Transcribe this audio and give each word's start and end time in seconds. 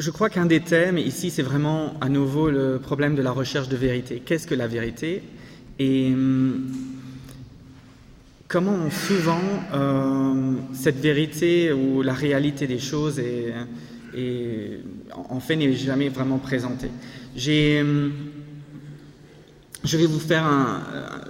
je 0.00 0.10
crois 0.10 0.30
qu'un 0.30 0.46
des 0.46 0.60
thèmes 0.60 0.96
ici, 0.96 1.30
c'est 1.30 1.42
vraiment 1.42 1.94
à 2.00 2.08
nouveau 2.08 2.48
le 2.50 2.78
problème 2.78 3.14
de 3.14 3.22
la 3.22 3.32
recherche 3.32 3.68
de 3.68 3.76
vérité. 3.76 4.22
Qu'est-ce 4.24 4.46
que 4.46 4.54
la 4.54 4.66
vérité? 4.66 5.22
Et 5.78 6.10
hum, 6.14 6.72
comment 8.48 8.90
souvent 8.90 9.42
euh, 9.74 10.54
cette 10.72 10.96
vérité 10.96 11.72
ou 11.72 12.00
la 12.00 12.14
réalité 12.14 12.66
des 12.66 12.78
choses 12.78 13.18
est, 13.18 13.52
en 15.28 15.38
fait 15.38 15.56
n'est 15.56 15.74
jamais 15.74 16.08
vraiment 16.08 16.38
présentée. 16.38 16.90
J'ai, 17.36 17.82
hum, 17.82 18.12
je 19.84 19.98
vais 19.98 20.06
vous 20.06 20.18
faire 20.18 20.46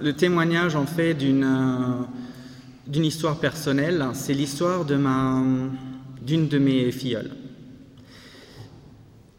le 0.01 0.13
témoignage 0.13 0.75
en 0.75 0.85
fait 0.85 1.13
d'une 1.13 1.45
d'une 2.87 3.05
histoire 3.05 3.37
personnelle. 3.37 4.05
C'est 4.13 4.33
l'histoire 4.33 4.85
de 4.85 4.95
ma 4.95 5.43
d'une 6.25 6.47
de 6.47 6.57
mes 6.57 6.91
filleules. 6.91 7.31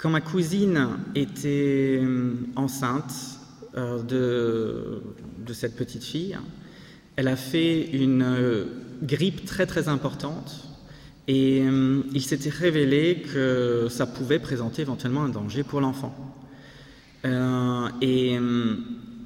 Quand 0.02 0.10
ma 0.10 0.20
cousine 0.20 0.98
était 1.14 2.00
hum, 2.00 2.48
enceinte 2.56 3.14
euh, 3.76 4.02
de, 4.02 5.52
cette 5.52 5.76
petite 5.76 6.02
fille, 6.02 6.36
elle 7.14 7.28
a 7.28 7.36
fait 7.36 7.88
une 7.92 8.22
euh, 8.22 8.64
grippe 9.04 9.44
très 9.44 9.64
très 9.64 9.86
importante 9.86 10.66
et 11.28 11.58
il 11.58 12.20
s'était 12.20 12.50
révélé 12.50 13.22
que 13.32 13.86
ça 13.88 14.06
pouvait 14.06 14.40
présenter 14.40 14.82
éventuellement 14.82 15.22
un 15.22 15.28
danger 15.28 15.62
pour 15.62 15.80
l'enfant. 15.80 16.12
Euh, 17.24 17.88
et 18.00 18.36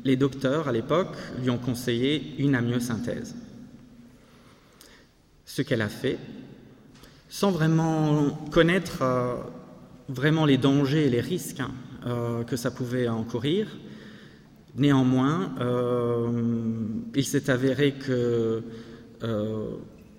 les 0.04 0.16
docteurs 0.16 0.68
à 0.68 0.72
l'époque 0.72 1.16
lui 1.40 1.48
ont 1.48 1.56
conseillé 1.56 2.34
une 2.38 2.54
amyosynthèse. 2.54 3.34
Ce 5.46 5.62
qu'elle 5.62 5.80
a 5.80 5.88
fait, 5.88 6.18
sans 7.30 7.50
vraiment 7.50 8.30
connaître 8.50 9.02
vraiment 10.08 10.44
les 10.44 10.58
dangers 10.58 11.06
et 11.06 11.10
les 11.10 11.20
risques 11.20 11.60
hein, 11.60 11.70
euh, 12.06 12.44
que 12.44 12.56
ça 12.56 12.70
pouvait 12.70 13.08
encourir. 13.08 13.66
Néanmoins, 14.76 15.54
euh, 15.60 16.28
il 17.14 17.24
s'est 17.24 17.50
avéré 17.50 17.92
que 17.92 18.62
euh, 19.22 19.70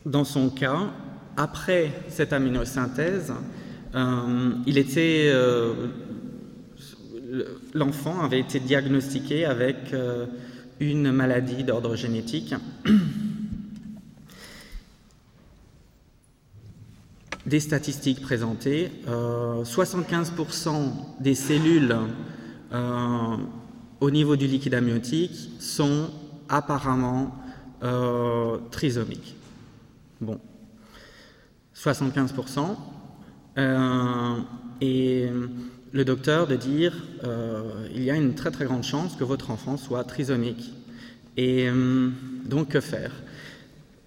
dans 0.05 0.23
son 0.23 0.49
cas, 0.49 0.91
après 1.37 1.91
cette 2.09 2.33
aminosynthèse, 2.33 3.33
l'enfant 7.73 8.21
avait 8.21 8.39
été 8.39 8.59
diagnostiqué 8.59 9.45
avec 9.45 9.93
une 10.79 11.11
maladie 11.11 11.63
d'ordre 11.63 11.95
génétique 11.95 12.53
des 17.47 17.61
statistiques 17.61 18.21
présentées, 18.21 18.91
75% 19.07 20.67
euh, 20.67 20.81
des 21.21 21.33
cellules 21.33 21.95
euh, 22.73 23.37
au 24.01 24.11
niveau 24.11 24.35
du 24.35 24.47
liquide 24.47 24.73
amniotique 24.73 25.51
sont 25.59 26.09
apparemment 26.49 27.33
euh, 27.83 28.57
trisomiques. 28.69 29.35
Bon, 30.19 30.39
75%. 31.75 32.75
et 34.81 35.29
le 35.93 36.05
docteur 36.05 36.47
de 36.47 36.55
dire 36.55 36.93
il 37.95 38.03
y 38.03 38.11
a 38.11 38.15
une 38.15 38.35
très 38.35 38.51
très 38.51 38.65
grande 38.65 38.83
chance 38.83 39.15
que 39.15 39.23
votre 39.23 39.51
enfant 39.51 39.77
soit 39.77 40.03
trisomique. 40.03 40.73
Et 41.37 41.69
donc 42.45 42.69
que 42.69 42.79
faire? 42.79 43.11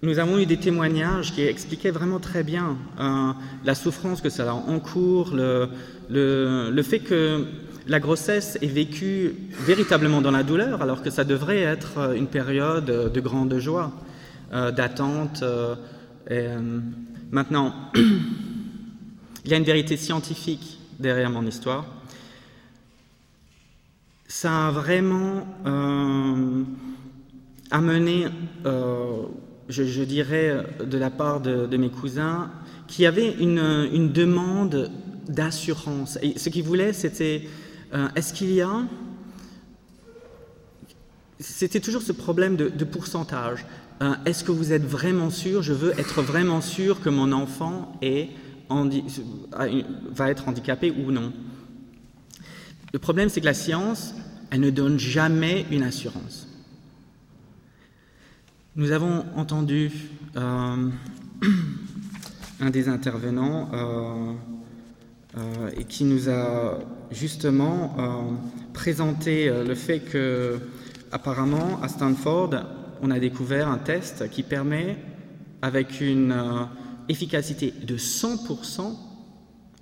Nous 0.03 0.17
avons 0.17 0.39
eu 0.39 0.45
des 0.45 0.57
témoignages 0.57 1.31
qui 1.33 1.43
expliquaient 1.43 1.91
vraiment 1.91 2.19
très 2.19 2.43
bien 2.43 2.77
euh, 2.99 3.33
la 3.63 3.75
souffrance 3.75 4.21
que 4.21 4.29
ça 4.29 4.53
encourt, 4.53 5.31
le, 5.33 5.69
le, 6.09 6.71
le, 6.71 6.83
fait 6.83 6.99
que 6.99 7.45
la 7.87 7.99
grossesse 7.99 8.57
est 8.61 8.67
vécue 8.67 9.35
véritablement 9.51 10.21
dans 10.21 10.31
la 10.31 10.41
douleur, 10.41 10.81
alors 10.81 11.03
que 11.03 11.11
ça 11.11 11.23
devrait 11.23 11.61
être 11.61 12.15
une 12.15 12.27
période 12.27 12.85
de 12.85 13.21
grande 13.21 13.55
joie, 13.59 13.91
euh, 14.53 14.71
d'attente. 14.71 15.43
Euh, 15.43 16.79
maintenant, 17.31 17.75
il 19.45 19.51
y 19.51 19.53
a 19.53 19.57
une 19.57 19.63
vérité 19.63 19.97
scientifique 19.97 20.79
derrière 20.99 21.29
mon 21.29 21.45
histoire. 21.45 21.85
Ça 24.27 24.67
a 24.67 24.71
vraiment 24.71 25.45
amené 27.69 28.27
je, 29.71 30.03
dirais, 30.03 30.65
de 30.83 30.97
la 30.97 31.09
part 31.09 31.41
de, 31.41 31.77
mes 31.77 31.89
cousins, 31.89 32.51
qui 32.87 33.05
avaient 33.05 33.31
une, 33.39 34.11
demande 34.11 34.91
d'assurance. 35.27 36.17
Ce 36.35 36.49
qu'ils 36.49 36.63
voulaient, 36.63 36.93
c'était, 36.93 37.47
euh, 37.93 38.07
est-ce 38.15 38.33
qu'il 38.33 38.51
y 38.51 38.61
a... 38.61 38.83
C'était 41.39 41.79
toujours 41.79 42.01
ce 42.01 42.11
problème 42.11 42.55
de, 42.55 42.85
pourcentage. 42.85 43.65
Euh, 44.01 44.13
est-ce 44.25 44.43
que 44.43 44.51
vous 44.51 44.73
êtes 44.73 44.85
vraiment 44.85 45.29
sûr? 45.29 45.63
Je 45.63 45.73
veux 45.73 45.91
être 45.99 46.21
vraiment 46.21 46.61
sûr 46.61 47.01
que 47.01 47.09
mon 47.09 47.31
enfant 47.31 47.97
est 48.01 48.29
va 50.11 50.29
être 50.29 50.47
handicapé 50.47 50.91
ou 50.91 51.11
non. 51.11 51.33
Le 52.93 52.99
problème, 52.99 53.29
c'est 53.29 53.41
que 53.41 53.45
la 53.45 53.53
science, 53.53 54.13
elle 54.49 54.61
ne 54.61 54.69
donne 54.69 54.99
jamais 54.99 55.65
une 55.71 55.83
assurance. 55.83 56.47
Nous 58.77 58.93
avons 58.93 59.25
entendu 59.35 59.91
euh, 60.37 60.89
un 62.61 62.69
des 62.69 62.87
intervenants 62.87 63.69
euh, 63.73 64.33
euh, 65.37 65.69
et 65.75 65.83
qui 65.83 66.05
nous 66.05 66.29
a 66.29 66.79
justement 67.11 68.39
présenté 68.71 69.49
le 69.49 69.75
fait 69.75 69.99
que, 69.99 70.57
apparemment, 71.11 71.81
à 71.83 71.89
Stanford, 71.89 72.51
on 73.01 73.11
a 73.11 73.19
découvert 73.19 73.67
un 73.67 73.77
test 73.77 74.29
qui 74.29 74.41
permet, 74.41 74.95
avec 75.61 75.99
une 75.99 76.33
efficacité 77.09 77.71
de 77.71 77.97
100%, 77.97 78.95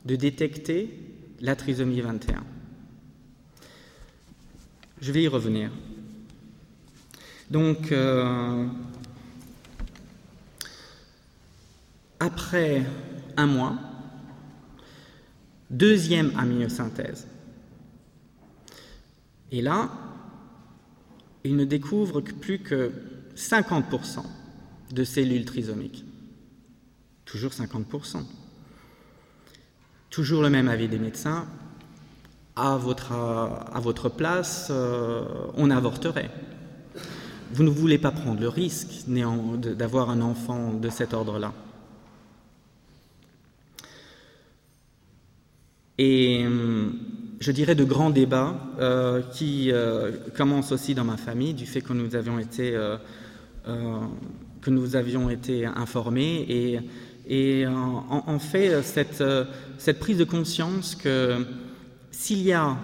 de 0.05 0.15
détecter 0.15 0.89
la 1.41 1.55
trisomie 1.55 2.01
21. 2.01 2.43
Je 4.99 5.11
vais 5.11 5.21
y 5.21 5.27
revenir. 5.27 5.69
Donc, 7.49 7.91
euh, 7.91 8.67
après 12.19 12.83
un 13.37 13.47
mois, 13.47 13.75
deuxième 15.69 16.31
aminosynthèse. 16.37 17.27
Et 19.51 19.61
là, 19.61 19.89
il 21.43 21.55
ne 21.55 21.65
découvre 21.65 22.21
que 22.21 22.33
plus 22.33 22.59
que 22.59 22.91
50% 23.35 24.23
de 24.91 25.03
cellules 25.03 25.45
trisomiques. 25.45 26.05
Toujours 27.25 27.51
50%. 27.51 28.23
Toujours 30.11 30.41
le 30.43 30.49
même 30.49 30.67
avis 30.67 30.87
des 30.87 30.99
médecins. 30.99 31.47
À 32.55 32.75
votre, 32.77 33.13
à 33.13 33.79
votre 33.79 34.09
place, 34.09 34.67
euh, 34.69 35.23
on 35.55 35.71
avorterait 35.71 36.29
vous 37.51 37.63
ne 37.63 37.69
voulez 37.69 37.97
pas 37.97 38.11
prendre 38.11 38.39
le 38.39 38.49
risque 38.49 39.05
d'avoir 39.07 40.09
un 40.09 40.21
enfant 40.21 40.73
de 40.73 40.89
cet 40.89 41.13
ordre-là. 41.13 41.53
Et 45.97 46.45
hum, 46.45 46.93
je 47.39 47.51
dirais 47.51 47.75
de 47.75 47.83
grands 47.83 48.09
débats 48.09 48.55
euh, 48.79 49.21
qui 49.33 49.71
euh, 49.71 50.11
commencent 50.35 50.71
aussi 50.71 50.93
dans 50.93 51.03
ma 51.03 51.17
famille 51.17 51.53
du 51.53 51.65
fait 51.65 51.81
que 51.81 51.93
nous 51.93 52.15
avions 52.15 52.39
été, 52.39 52.75
euh, 52.75 52.97
que 54.61 54.69
nous 54.69 54.95
avions 54.95 55.29
été 55.29 55.65
informés 55.65 56.45
et, 56.49 57.67
en, 57.67 58.39
fait 58.39 58.81
cette 58.81 59.99
prise 59.99 60.17
de 60.17 60.23
conscience 60.23 60.95
que 60.95 61.45
s'il 62.11 62.41
y 62.41 62.53
a 62.53 62.75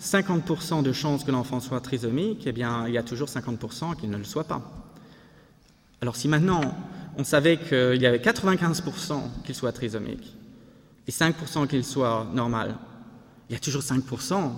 50% 0.00 0.82
de 0.82 0.92
chances 0.92 1.24
que 1.24 1.30
l'enfant 1.30 1.60
soit 1.60 1.80
trisomique, 1.80 2.44
eh 2.46 2.52
bien, 2.52 2.86
il 2.86 2.94
y 2.94 2.98
a 2.98 3.02
toujours 3.02 3.28
50% 3.28 3.96
qu'il 3.96 4.10
ne 4.10 4.16
le 4.16 4.24
soit 4.24 4.44
pas. 4.44 4.62
Alors 6.00 6.16
si 6.16 6.28
maintenant 6.28 6.60
on 7.16 7.24
savait 7.24 7.56
qu'il 7.56 8.00
y 8.00 8.06
avait 8.06 8.18
95% 8.18 9.20
qu'il 9.44 9.54
soit 9.54 9.72
trisomique 9.72 10.36
et 11.08 11.10
5% 11.10 11.66
qu'il 11.66 11.84
soit 11.84 12.28
normal, 12.32 12.76
il 13.48 13.54
y 13.54 13.56
a 13.56 13.58
toujours 13.58 13.82
5% 13.82 14.52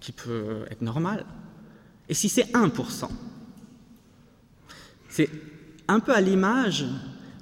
qui 0.00 0.12
peut 0.12 0.64
être 0.70 0.80
normal. 0.80 1.26
Et 2.08 2.14
si 2.14 2.30
c'est 2.30 2.50
1%, 2.52 3.08
c'est 5.10 5.28
un 5.88 6.00
peu 6.00 6.14
à 6.14 6.20
l'image 6.20 6.86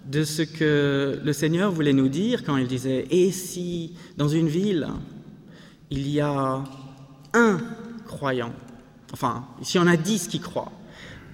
de 0.06 0.25
ce 0.25 0.43
que 0.43 1.20
le 1.23 1.32
Seigneur 1.32 1.70
voulait 1.70 1.93
nous 1.93 2.09
dire 2.09 2.43
quand 2.43 2.56
il 2.56 2.67
disait, 2.67 3.06
et 3.11 3.31
si 3.31 3.97
dans 4.17 4.29
une 4.29 4.49
ville, 4.49 4.88
il 5.91 6.09
y 6.09 6.20
a 6.20 6.64
un 7.37 7.61
croyant, 8.06 8.53
enfin, 9.12 9.47
si 9.62 9.79
on 9.79 9.87
a 9.87 9.97
dix 9.97 10.27
qui 10.27 10.41
croient 10.41 10.73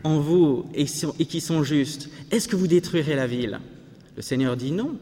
en 0.05 0.19
vous 0.19 0.67
et, 0.75 0.85
qui 0.87 1.41
sont 1.41 1.63
justes, 1.63 2.11
est-ce 2.31 2.47
que 2.49 2.57
vous 2.57 2.67
détruirez 2.67 3.15
la 3.15 3.27
ville? 3.27 3.61
Le 4.17 4.23
Seigneur 4.23 4.57
dit 4.57 4.73
non. 4.73 4.99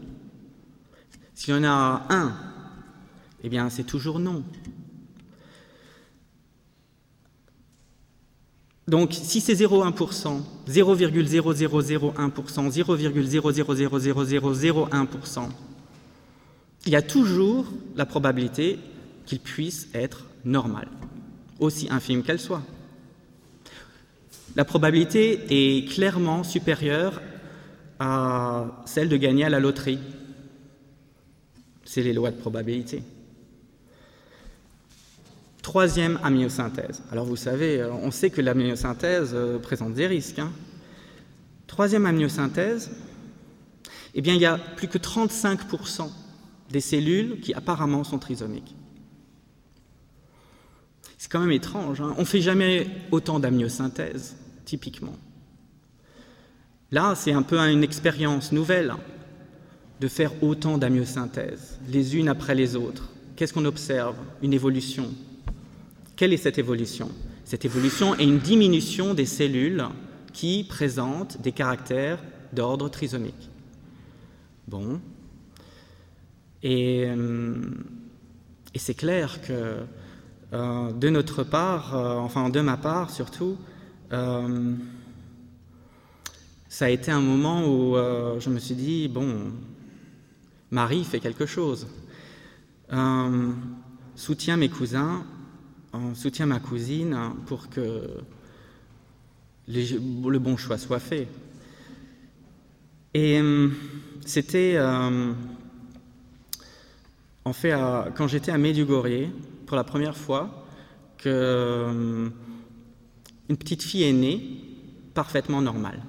S'il 1.34 1.54
y 1.54 1.56
en 1.56 1.64
a 1.64 2.06
un 2.10 2.34
Eh 3.42 3.48
bien, 3.48 3.70
c'est 3.70 3.84
toujours 3.84 4.18
non. 4.18 4.44
Donc, 8.86 9.14
si 9.14 9.40
c'est 9.40 9.54
0,1%, 9.54 10.42
0,0001%, 10.68 12.70
0,0000001%, 12.70 15.48
il 16.86 16.92
y 16.92 16.96
a 16.96 17.02
toujours 17.02 17.66
la 17.94 18.04
probabilité 18.04 18.80
qu'il 19.26 19.38
puisse 19.38 19.88
être 19.94 20.26
normal, 20.44 20.88
aussi 21.58 21.88
infime 21.90 22.22
qu'elle 22.22 22.40
soit. 22.40 22.62
La 24.56 24.64
probabilité 24.64 25.46
est 25.50 25.88
clairement 25.88 26.42
supérieure 26.42 27.22
à 27.98 28.82
celle 28.84 29.08
de 29.08 29.16
gagner 29.16 29.44
à 29.44 29.48
la 29.48 29.60
loterie. 29.60 30.00
C'est 31.84 32.02
les 32.02 32.12
lois 32.12 32.30
de 32.30 32.36
probabilité. 32.36 33.02
Troisième 35.62 36.18
amyosynthèse. 36.24 37.02
Alors 37.12 37.26
vous 37.26 37.36
savez, 37.36 37.80
euh, 37.80 37.92
on 37.92 38.10
sait 38.10 38.30
que 38.30 38.40
l'amyosynthèse 38.40 39.32
euh, 39.34 39.58
présente 39.58 39.92
des 39.94 40.06
risques. 40.06 40.38
Hein. 40.38 40.50
Troisième 41.66 42.06
amyosynthèse, 42.06 42.90
eh 44.14 44.22
bien 44.22 44.34
il 44.34 44.40
y 44.40 44.46
a 44.46 44.58
plus 44.58 44.88
que 44.88 44.98
35% 44.98 46.10
des 46.70 46.80
cellules 46.80 47.40
qui 47.40 47.54
apparemment 47.54 48.02
sont 48.02 48.18
trisomiques. 48.18 48.74
C'est 51.20 51.30
quand 51.30 51.40
même 51.40 51.52
étrange. 51.52 52.00
Hein. 52.00 52.14
on 52.16 52.22
ne 52.22 52.26
fait 52.26 52.40
jamais 52.40 52.86
autant 53.10 53.38
d'amyosynthèse, 53.38 54.36
typiquement. 54.64 55.18
Là, 56.90 57.14
c'est 57.14 57.32
un 57.32 57.42
peu 57.42 57.58
une 57.58 57.84
expérience 57.84 58.52
nouvelle 58.52 58.94
de 60.00 60.08
faire 60.08 60.32
autant 60.42 60.78
d'amyosynthèse, 60.78 61.78
les 61.86 62.16
unes 62.16 62.30
après 62.30 62.54
les 62.54 62.74
autres. 62.74 63.10
Qu'est-ce 63.36 63.52
qu'on 63.52 63.66
observe? 63.66 64.16
Une 64.40 64.54
évolution. 64.54 65.10
Quelle 66.16 66.32
est 66.32 66.38
cette 66.38 66.56
évolution? 66.56 67.10
Cette 67.44 67.66
évolution 67.66 68.14
est 68.14 68.24
une 68.24 68.38
diminution 68.38 69.12
des 69.12 69.26
cellules 69.26 69.84
qui 70.32 70.64
présentent 70.64 71.38
des 71.42 71.52
caractères 71.52 72.24
d'ordre 72.54 72.88
trisomique. 72.88 73.50
Bon. 74.68 74.98
Et, 76.62 77.04
euh, 77.04 77.56
c'est 78.74 78.94
clair 78.94 79.42
que 79.42 79.84
euh, 80.52 80.90
de 80.92 81.10
notre 81.10 81.44
part, 81.44 81.94
euh, 81.94 82.16
enfin 82.16 82.48
de 82.48 82.60
ma 82.60 82.76
part 82.76 83.10
surtout, 83.10 83.56
ça 86.68 86.86
a 86.86 86.88
été 86.88 87.12
un 87.12 87.20
moment 87.20 87.64
où 87.64 87.94
je 88.40 88.50
me 88.50 88.58
suis 88.58 88.74
dit, 88.74 89.06
bon, 89.06 89.52
Marie 90.72 91.04
fait 91.04 91.20
quelque 91.20 91.46
chose. 91.46 91.86
soutient 94.16 94.56
mes 94.56 94.68
cousins, 94.68 95.24
soutient 96.14 96.46
ma 96.46 96.58
cousine 96.58 97.16
pour 97.46 97.68
que 97.68 98.02
le 99.68 100.38
bon 100.38 100.56
choix 100.56 100.76
soit 100.76 100.98
fait. 100.98 101.28
Et 103.14 103.40
c'était 104.26 104.76
en 107.44 107.52
fait 107.52 107.76
quand 108.16 108.26
j'étais 108.26 108.50
à 108.50 108.58
Medjugorje 108.58 109.28
pour 109.70 109.76
la 109.76 109.84
première 109.84 110.16
fois 110.16 110.50
que 111.16 112.28
une 113.48 113.56
petite 113.56 113.84
fille 113.84 114.02
est 114.02 114.12
née 114.12 114.40
parfaitement 115.14 115.62
normale. 115.62 116.02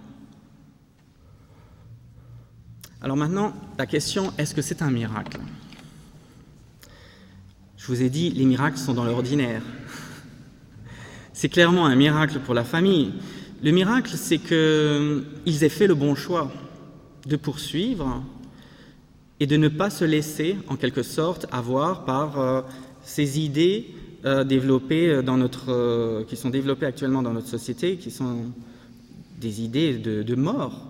Alors 3.03 3.15
maintenant, 3.15 3.53
la 3.77 3.85
question, 3.85 4.33
est-ce 4.39 4.55
que 4.55 4.63
c'est 4.63 4.81
un 4.81 4.89
miracle? 4.89 5.39
Je 7.77 7.85
vous 7.85 8.01
ai 8.01 8.09
dit, 8.09 8.31
les 8.31 8.45
miracles 8.45 8.79
sont 8.79 8.95
dans 8.95 9.05
l'ordinaire. 9.05 9.61
C'est 11.33 11.49
clairement 11.49 11.85
un 11.85 11.95
miracle 11.95 12.39
pour 12.39 12.55
la 12.55 12.63
famille. 12.63 13.13
Le 13.61 13.69
miracle, 13.69 14.13
c'est 14.15 14.39
qu'ils 14.39 15.63
aient 15.63 15.69
fait 15.69 15.85
le 15.85 15.93
bon 15.93 16.15
choix 16.15 16.51
de 17.27 17.35
poursuivre 17.35 18.23
et 19.39 19.45
de 19.45 19.55
ne 19.55 19.67
pas 19.67 19.91
se 19.91 20.03
laisser, 20.03 20.57
en 20.67 20.77
quelque 20.77 21.03
sorte, 21.03 21.45
avoir 21.51 22.05
par 22.05 22.39
euh, 22.39 22.61
ces 23.03 23.39
idées 23.39 23.88
euh, 24.25 24.44
développées 24.44 25.21
dans 25.24 25.38
notre, 25.38 25.71
euh, 25.71 26.24
qui 26.24 26.36
sont 26.36 26.50
développées 26.50 26.86
actuellement 26.86 27.21
dans 27.21 27.33
notre 27.33 27.48
société, 27.48 27.98
qui 27.98 28.12
sont 28.12 28.45
des 29.39 29.62
idées 29.62 29.98
de, 29.98 30.36
mort. 30.36 30.86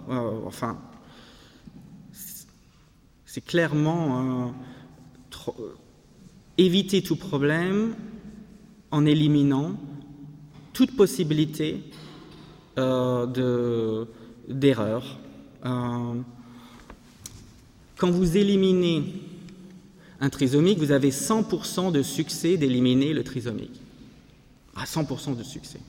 enfin, 0.46 0.78
c'est 3.34 3.46
clairement 3.46 4.52
euh, 5.48 5.52
éviter 6.58 7.02
tout 7.02 7.16
problème 7.16 7.96
en 8.92 9.06
éliminant 9.06 9.78
toute 10.74 10.98
possibilité 10.98 11.81
euh, 12.78 14.06
d'erreur. 14.50 15.18
Euh, 15.66 16.16
quand 17.96 18.12
vous 18.12 18.36
éliminez 18.36 19.20
un 20.21 20.29
trisomique, 20.29 20.77
vous 20.77 20.91
avez 20.91 21.09
100% 21.09 21.91
de 21.91 22.03
succès 22.03 22.56
d'éliminer 22.56 23.12
le 23.12 23.23
trisomique. 23.23 23.81
À 24.75 24.85
100% 24.85 25.35
de 25.35 25.44
succès. 25.44 25.79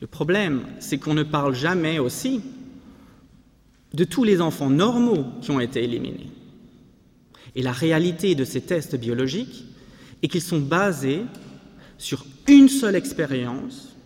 Le 0.00 0.06
problème, 0.06 0.66
c'est 0.78 0.98
qu'on 0.98 1.14
ne 1.14 1.22
parle 1.22 1.54
jamais 1.54 1.98
aussi 1.98 2.42
de 3.94 4.04
tous 4.04 4.24
les 4.24 4.40
enfants 4.40 4.68
normaux 4.68 5.24
qui 5.40 5.50
ont 5.50 5.60
été 5.60 5.82
éliminés. 5.82 6.30
Et 7.54 7.62
la 7.62 7.72
réalité 7.72 8.34
de 8.34 8.44
ces 8.44 8.60
tests 8.60 8.96
biologiques 8.96 9.64
est 10.22 10.28
qu'ils 10.28 10.42
sont 10.42 10.60
basés 10.60 11.22
sur 11.96 12.26
une 12.48 12.68
seule 12.68 12.96
expérience, 12.96 13.96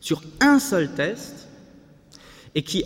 sur 0.00 0.22
un 0.40 0.58
seul 0.58 0.94
test, 0.94 1.48
et 2.54 2.62
qui, 2.62 2.84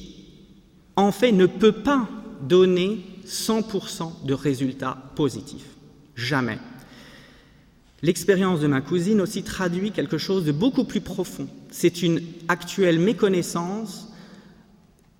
en 0.96 1.12
fait, 1.12 1.32
ne 1.32 1.46
peut 1.46 1.72
pas 1.72 2.08
donner 2.42 3.00
100% 3.26 4.24
de 4.24 4.34
résultats 4.34 4.96
positifs. 5.14 5.68
Jamais. 6.14 6.58
L'expérience 8.02 8.60
de 8.60 8.66
ma 8.66 8.80
cousine 8.80 9.20
aussi 9.20 9.42
traduit 9.42 9.92
quelque 9.92 10.18
chose 10.18 10.44
de 10.44 10.52
beaucoup 10.52 10.84
plus 10.84 11.00
profond. 11.00 11.48
C'est 11.70 12.02
une 12.02 12.22
actuelle 12.48 12.98
méconnaissance 12.98 14.08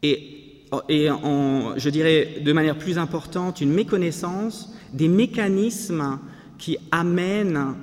et 0.02 0.36
je 0.72 1.88
dirais 1.90 2.40
de 2.42 2.52
manière 2.52 2.78
plus 2.78 2.96
importante, 2.96 3.60
une 3.60 3.72
méconnaissance 3.72 4.72
des 4.92 5.08
mécanismes 5.08 6.18
qui 6.58 6.78
amènent 6.90 7.74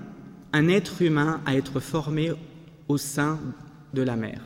un 0.54 0.68
être 0.68 1.02
humain 1.02 1.42
à 1.46 1.56
être 1.56 1.80
formé 1.80 2.32
au 2.88 2.98
sein 2.98 3.40
de 3.94 4.02
la 4.02 4.16
mère. 4.16 4.42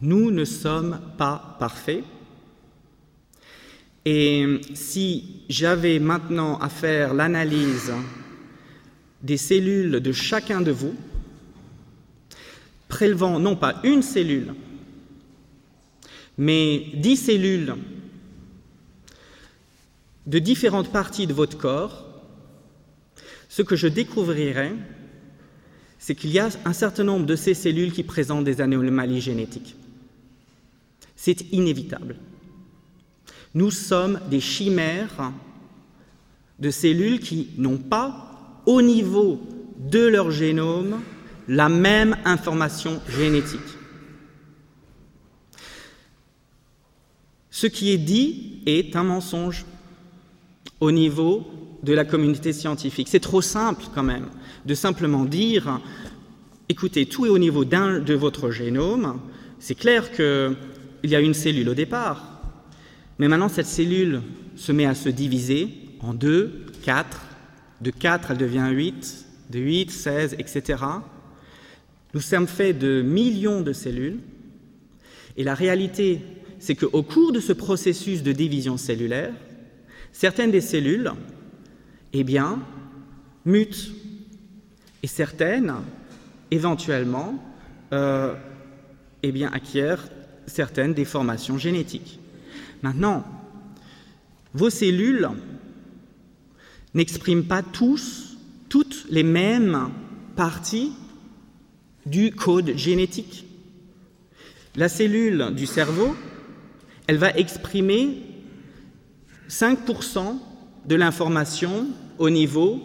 Nous 0.00 0.30
ne 0.30 0.44
sommes 0.44 1.00
pas 1.18 1.56
parfaits. 1.58 2.04
Et 4.10 4.62
si 4.72 5.42
j'avais 5.50 5.98
maintenant 5.98 6.56
à 6.60 6.70
faire 6.70 7.12
l'analyse 7.12 7.92
des 9.22 9.36
cellules 9.36 10.00
de 10.00 10.12
chacun 10.12 10.62
de 10.62 10.70
vous, 10.70 10.94
prélevant 12.88 13.38
non 13.38 13.54
pas 13.54 13.78
une 13.84 14.00
cellule, 14.00 14.54
mais 16.38 16.86
dix 16.94 17.18
cellules 17.18 17.74
de 20.26 20.38
différentes 20.38 20.90
parties 20.90 21.26
de 21.26 21.34
votre 21.34 21.58
corps, 21.58 22.06
ce 23.50 23.60
que 23.60 23.76
je 23.76 23.88
découvrirai, 23.88 24.72
c'est 25.98 26.14
qu'il 26.14 26.30
y 26.30 26.38
a 26.38 26.48
un 26.64 26.72
certain 26.72 27.04
nombre 27.04 27.26
de 27.26 27.36
ces 27.36 27.52
cellules 27.52 27.92
qui 27.92 28.04
présentent 28.04 28.44
des 28.44 28.62
anomalies 28.62 29.20
génétiques. 29.20 29.76
C'est 31.14 31.52
inévitable. 31.52 32.16
Nous 33.54 33.70
sommes 33.70 34.20
des 34.30 34.40
chimères 34.40 35.32
de 36.58 36.70
cellules 36.70 37.20
qui 37.20 37.48
n'ont 37.56 37.78
pas, 37.78 38.60
au 38.66 38.82
niveau 38.82 39.40
de 39.78 40.06
leur 40.06 40.30
génome, 40.30 41.00
la 41.46 41.68
même 41.68 42.16
information 42.24 43.00
génétique. 43.08 43.60
Ce 47.50 47.66
qui 47.66 47.90
est 47.90 47.98
dit 47.98 48.60
est 48.66 48.94
un 48.94 49.02
mensonge 49.02 49.64
au 50.80 50.92
niveau 50.92 51.46
de 51.82 51.92
la 51.92 52.04
communauté 52.04 52.52
scientifique. 52.52 53.08
C'est 53.08 53.20
trop 53.20 53.40
simple 53.40 53.84
quand 53.94 54.02
même 54.02 54.26
de 54.66 54.74
simplement 54.74 55.24
dire, 55.24 55.80
écoutez, 56.68 57.06
tout 57.06 57.26
est 57.26 57.30
au 57.30 57.38
niveau 57.38 57.64
d'un 57.64 57.98
de 57.98 58.14
votre 58.14 58.50
génome. 58.50 59.20
C'est 59.58 59.74
clair 59.74 60.12
qu'il 60.12 60.56
y 61.04 61.16
a 61.16 61.20
une 61.20 61.34
cellule 61.34 61.68
au 61.68 61.74
départ, 61.74 62.37
mais 63.18 63.28
maintenant 63.28 63.48
cette 63.48 63.66
cellule 63.66 64.22
se 64.56 64.72
met 64.72 64.86
à 64.86 64.94
se 64.94 65.08
diviser 65.08 65.68
en 66.00 66.14
deux, 66.14 66.66
quatre. 66.84 67.22
De 67.80 67.90
quatre, 67.90 68.32
elle 68.32 68.38
devient 68.38 68.68
huit, 68.72 69.26
de 69.50 69.58
huit, 69.58 69.90
seize, 69.90 70.34
etc. 70.38 70.82
Nous 72.14 72.20
sommes 72.20 72.46
faits 72.46 72.78
de 72.78 73.02
millions 73.02 73.60
de 73.60 73.72
cellules, 73.72 74.18
et 75.36 75.44
la 75.44 75.54
réalité 75.54 76.20
c'est 76.60 76.74
qu'au 76.74 77.02
cours 77.02 77.32
de 77.32 77.40
ce 77.40 77.52
processus 77.52 78.22
de 78.22 78.32
division 78.32 78.76
cellulaire, 78.76 79.32
Certaines 80.12 80.50
des 80.50 80.60
cellules, 80.60 81.12
eh 82.12 82.24
bien, 82.24 82.58
mutent, 83.44 83.92
et 85.02 85.06
certaines, 85.06 85.74
éventuellement, 86.50 87.34
euh, 87.92 88.34
eh 89.22 89.30
bien, 89.30 89.48
acquièrent 89.52 90.08
certaines 90.46 90.94
déformations 90.94 91.58
génétiques. 91.58 92.18
Maintenant, 92.82 93.24
vos 94.54 94.70
cellules 94.70 95.28
n'expriment 96.94 97.44
pas 97.44 97.62
tous, 97.62 98.36
toutes 98.68 99.06
les 99.10 99.22
mêmes 99.22 99.90
parties 100.36 100.92
du 102.06 102.32
code 102.32 102.76
génétique. 102.76 103.46
La 104.76 104.88
cellule 104.88 105.52
du 105.54 105.66
cerveau, 105.66 106.14
elle 107.06 107.18
va 107.18 107.30
exprimer 107.32 108.22
5% 109.48 110.38
de 110.86 110.94
l'information 110.94 111.86
au 112.18 112.30
niveau 112.30 112.80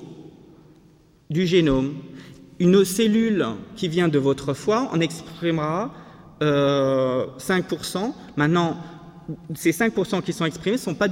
du 1.30 1.46
génome. 1.46 1.96
Une 2.60 2.86
cellule 2.86 3.46
qui 3.76 3.88
vient 3.88 4.08
de 4.08 4.20
votre 4.20 4.54
foie 4.54 4.90
en 4.92 5.00
exprimera 5.00 5.94
5%. 6.40 6.44
Euh, 6.44 8.08
Maintenant, 8.38 8.78
ces 9.56 9.72
5% 9.72 10.22
qui 10.22 10.34
sont 10.34 10.46
exprimés 10.46 10.76
ne 10.76 10.82
sont 10.82 10.96
pas, 10.96 11.08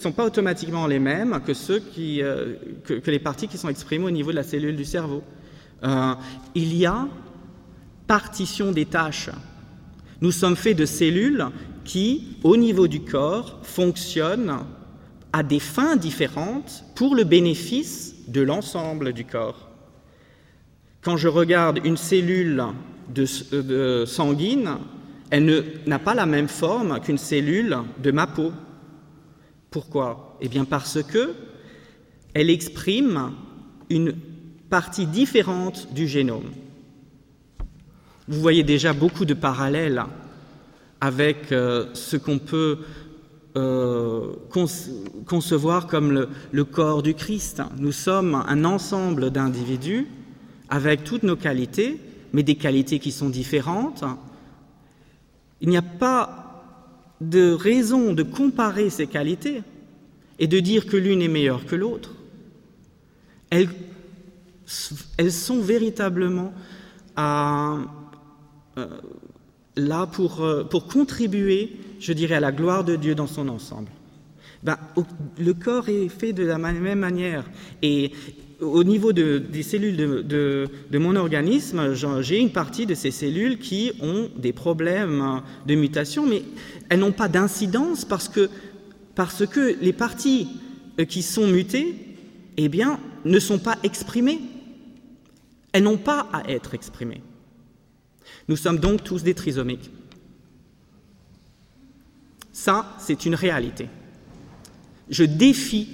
sont 0.00 0.12
pas 0.12 0.24
automatiquement 0.24 0.86
les 0.86 0.98
mêmes 0.98 1.40
que, 1.44 1.54
ceux 1.54 1.82
euh, 1.98 2.54
que, 2.84 3.10
les 3.10 3.18
parties 3.18 3.48
qui 3.48 3.58
sont 3.58 3.68
exprimées 3.68 4.06
au 4.06 4.10
niveau 4.10 4.30
de 4.30 4.36
la 4.36 4.42
cellule 4.42 4.76
du 4.76 4.84
cerveau. 4.84 5.22
Euh, 5.82 6.14
il 6.54 6.74
y 6.74 6.86
a 6.86 7.06
partition 8.06 8.72
des 8.72 8.86
tâches. 8.86 9.30
Nous 10.20 10.32
sommes 10.32 10.56
faits 10.56 10.76
de 10.76 10.86
cellules 10.86 11.46
qui, 11.84 12.36
au 12.42 12.56
niveau 12.56 12.88
du 12.88 13.00
corps, 13.00 13.60
fonctionnent 13.62 14.58
à 15.32 15.42
des 15.42 15.60
fins 15.60 15.96
différentes 15.96 16.84
pour 16.94 17.14
le 17.14 17.24
bénéfice 17.24 18.14
de 18.28 18.40
l'ensemble 18.40 19.12
du 19.12 19.24
corps. 19.24 19.68
Quand 21.02 21.16
je 21.16 21.28
regarde 21.28 21.80
une 21.84 21.96
cellule 21.96 22.64
de, 23.12 24.04
sanguine, 24.06 24.76
elle 25.34 25.64
n'a 25.86 25.98
pas 25.98 26.14
la 26.14 26.26
même 26.26 26.46
forme 26.46 27.00
qu'une 27.00 27.18
cellule 27.18 27.78
de 28.00 28.12
ma 28.12 28.28
peau. 28.28 28.52
Pourquoi? 29.68 30.38
Eh 30.40 30.46
bien 30.46 30.64
parce 30.64 31.02
que 31.02 31.34
elle 32.34 32.50
exprime 32.50 33.32
une 33.90 34.14
partie 34.70 35.06
différente 35.06 35.92
du 35.92 36.06
génome. 36.06 36.52
Vous 38.28 38.40
voyez 38.40 38.62
déjà 38.62 38.92
beaucoup 38.92 39.24
de 39.24 39.34
parallèles 39.34 40.04
avec 41.00 41.50
euh, 41.50 41.86
ce 41.94 42.16
qu'on 42.16 42.38
peut 42.38 42.78
euh, 43.56 44.34
concevoir 45.26 45.88
comme 45.88 46.28
le, 46.52 46.64
corps 46.64 47.02
du 47.02 47.14
Christ. 47.14 47.60
Nous 47.76 47.90
sommes 47.90 48.36
un 48.46 48.64
ensemble 48.64 49.32
d'individus 49.32 50.06
avec 50.68 51.02
toutes 51.02 51.24
nos 51.24 51.36
qualités, 51.36 52.00
mais 52.32 52.44
des 52.44 52.54
qualités 52.54 53.00
qui 53.00 53.10
sont 53.10 53.30
différentes. 53.30 54.04
Il 55.64 55.70
n'y 55.70 55.78
a 55.78 55.82
pas 55.82 57.16
de 57.22 57.52
raison 57.52 58.12
de 58.12 58.22
comparer 58.22 58.90
ces 58.90 59.06
qualités 59.06 59.62
et 60.38 60.46
de 60.46 60.60
dire 60.60 60.84
que 60.84 60.98
l'une 60.98 61.22
est 61.22 61.28
meilleure 61.28 61.64
que 61.64 61.74
l'autre. 61.74 62.12
Elles, 63.48 63.70
sont 65.30 65.62
véritablement 65.62 66.52
euh, 67.18 67.78
là 69.76 70.06
pour, 70.06 70.42
euh, 70.42 70.64
pour 70.64 70.86
contribuer, 70.86 71.72
je 71.98 72.12
dirais, 72.12 72.34
à 72.34 72.40
la 72.40 72.52
gloire 72.52 72.84
de 72.84 72.96
Dieu 72.96 73.14
dans 73.14 73.26
son 73.26 73.48
ensemble. 73.48 73.88
Ben, 74.62 74.76
le 75.38 75.54
corps 75.54 75.88
est 75.88 76.10
fait 76.10 76.34
de 76.34 76.44
la 76.44 76.58
même 76.58 76.98
manière. 76.98 77.46
Au 78.60 78.84
niveau 78.84 79.12
des 79.12 79.62
cellules 79.62 79.96
de, 79.96 80.98
mon 80.98 81.16
organisme, 81.16 81.94
j'ai 82.20 82.38
une 82.38 82.52
partie 82.52 82.86
de 82.86 82.94
ces 82.94 83.10
cellules 83.10 83.58
qui 83.58 83.92
ont 84.00 84.30
des 84.36 84.52
problèmes 84.52 85.42
de 85.66 85.74
mutation, 85.74 86.26
mais 86.26 86.42
elles 86.88 87.00
n'ont 87.00 87.12
pas 87.12 87.28
d'incidence 87.28 88.04
parce 88.04 88.28
que, 88.28 88.50
parce 89.14 89.46
que 89.46 89.76
les 89.80 89.92
parties 89.92 90.48
euh, 90.98 91.04
qui 91.04 91.22
sont 91.22 91.46
mutées, 91.46 91.94
eh 92.56 92.68
bien, 92.68 93.00
ne 93.24 93.38
sont 93.38 93.58
pas 93.58 93.76
exprimées. 93.82 94.40
Elles 95.72 95.82
n'ont 95.82 95.96
pas 95.96 96.28
à 96.32 96.48
être 96.50 96.74
exprimées. 96.74 97.22
Nous 98.48 98.56
sommes 98.56 98.78
donc 98.78 99.02
tous 99.02 99.22
des 99.22 99.34
trisomiques. 99.34 99.90
Ça, 102.52 102.94
c'est 102.98 103.26
une 103.26 103.34
réalité. 103.34 103.88
Je 105.10 105.24
défie 105.24 105.88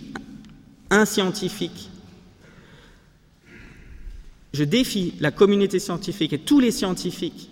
un 0.91 1.05
scientifique, 1.05 1.90
je 4.53 4.65
défie 4.65 5.15
la 5.21 5.31
communauté 5.31 5.79
scientifique 5.79 6.33
et 6.33 6.39
tous 6.39 6.61
les 6.61 6.71
scientifiques 6.71 7.51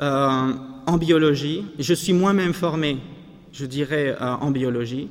euh, 0.00 0.52
en 0.86 0.96
biologie, 0.98 1.64
je 1.78 1.94
suis 1.94 2.12
moi-même 2.12 2.52
formé, 2.52 2.98
je 3.52 3.66
dirais, 3.66 4.16
euh, 4.20 4.34
en 4.34 4.50
biologie, 4.50 5.08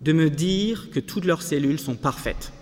de 0.00 0.12
me 0.12 0.28
dire 0.28 0.90
que 0.90 1.00
toutes 1.00 1.24
leurs 1.24 1.42
cellules 1.42 1.78
sont 1.78 1.94
parfaites. 1.94 2.52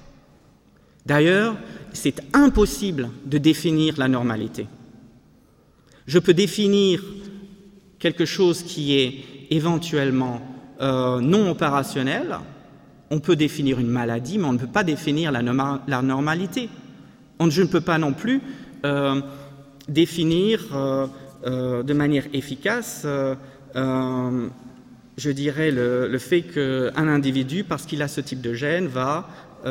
D'ailleurs, 1.06 1.56
c'est 1.92 2.22
impossible 2.34 3.08
de 3.24 3.38
définir 3.38 3.94
la 3.98 4.08
normalité. 4.08 4.66
Je 6.06 6.18
peux 6.18 6.34
définir 6.34 7.02
quelque 7.98 8.24
chose 8.24 8.62
qui 8.62 8.96
est 8.98 9.24
éventuellement 9.50 10.40
euh, 10.80 11.20
non 11.20 11.50
opérationnel. 11.50 12.38
On 13.10 13.20
peut 13.20 13.36
définir 13.36 13.80
une 13.80 13.88
maladie, 13.88 14.38
mais 14.38 14.46
on 14.46 14.52
ne 14.52 14.58
peut 14.58 14.66
pas 14.66 14.84
définir 14.84 15.32
la, 15.32 16.02
normalité. 16.02 16.68
Je 17.48 17.62
ne 17.62 17.66
peux 17.66 17.80
pas 17.80 17.96
non 17.96 18.12
plus 18.12 18.42
euh, 18.84 19.22
définir 19.88 20.66
euh, 20.74 21.82
de 21.82 21.92
manière 21.94 22.24
efficace, 22.34 23.06
je 23.74 25.30
dirais, 25.30 25.70
le, 25.70 26.18
fait 26.18 26.42
qu'un 26.42 27.08
individu, 27.08 27.64
parce 27.64 27.86
qu'il 27.86 28.02
a 28.02 28.08
ce 28.08 28.20
type 28.20 28.42
de 28.42 28.52
gène, 28.52 28.88
va 28.88 29.28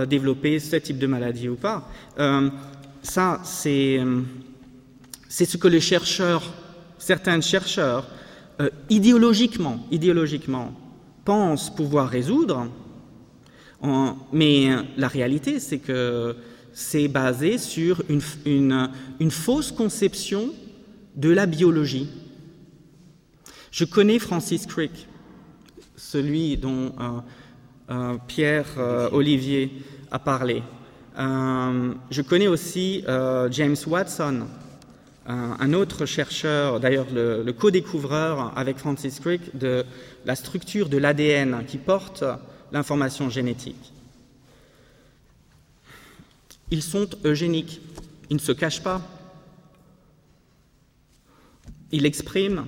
développer 0.07 0.59
ce 0.59 0.77
type 0.77 0.97
de 0.97 1.07
maladie 1.07 1.49
ou 1.49 1.55
pas. 1.55 1.87
ça, 3.03 3.39
c'est 3.43 3.99
ce 5.29 5.57
que 5.57 5.67
certains 6.99 7.41
chercheurs, 7.41 8.07
euh, 8.61 8.69
idéologiquement, 8.89 9.79
idéologiquement, 9.89 10.73
pensent 11.25 11.73
pouvoir 11.73 12.09
résoudre. 12.09 12.67
mais 14.33 14.69
la 14.97 15.07
réalité, 15.07 15.59
c'est 15.59 15.79
que 15.79 16.35
c'est 16.73 17.07
basé 17.07 17.57
sur 17.57 18.03
une, 18.09 18.89
fausse 19.29 19.71
conception 19.71 20.49
de 21.15 21.29
la 21.29 21.45
biologie. 21.45 22.09
Je 23.71 23.85
connais 23.85 24.19
Francis 24.19 24.65
Crick, 24.65 25.07
celui 25.95 26.57
dont 26.57 26.93
euh, 26.99 27.19
euh, 27.89 28.17
Pierre 28.27 28.67
Olivier 29.11 29.71
a 30.11 30.19
parlé. 30.19 30.63
je 31.17 32.21
connais 32.21 32.47
aussi 32.47 33.03
James 33.51 33.75
Watson, 33.87 34.47
un, 35.29 35.73
autre 35.73 36.05
chercheur, 36.05 36.79
d'ailleurs 36.79 37.05
le, 37.13 37.51
co-découvreur 37.51 38.51
avec 38.55 38.77
Francis 38.77 39.19
Crick 39.19 39.55
de 39.57 39.85
la 40.25 40.35
structure 40.35 40.89
de 40.89 40.97
l'ADN 40.97 41.63
qui 41.67 41.77
porte 41.77 42.23
l'information 42.71 43.29
génétique. 43.29 43.93
Ils 46.71 46.83
sont 46.83 47.09
eugéniques, 47.25 47.81
ils 48.29 48.35
ne 48.35 48.41
se 48.41 48.51
cachent 48.51 48.83
pas, 48.83 49.01
ils 51.91 52.03
l'expriment, 52.03 52.65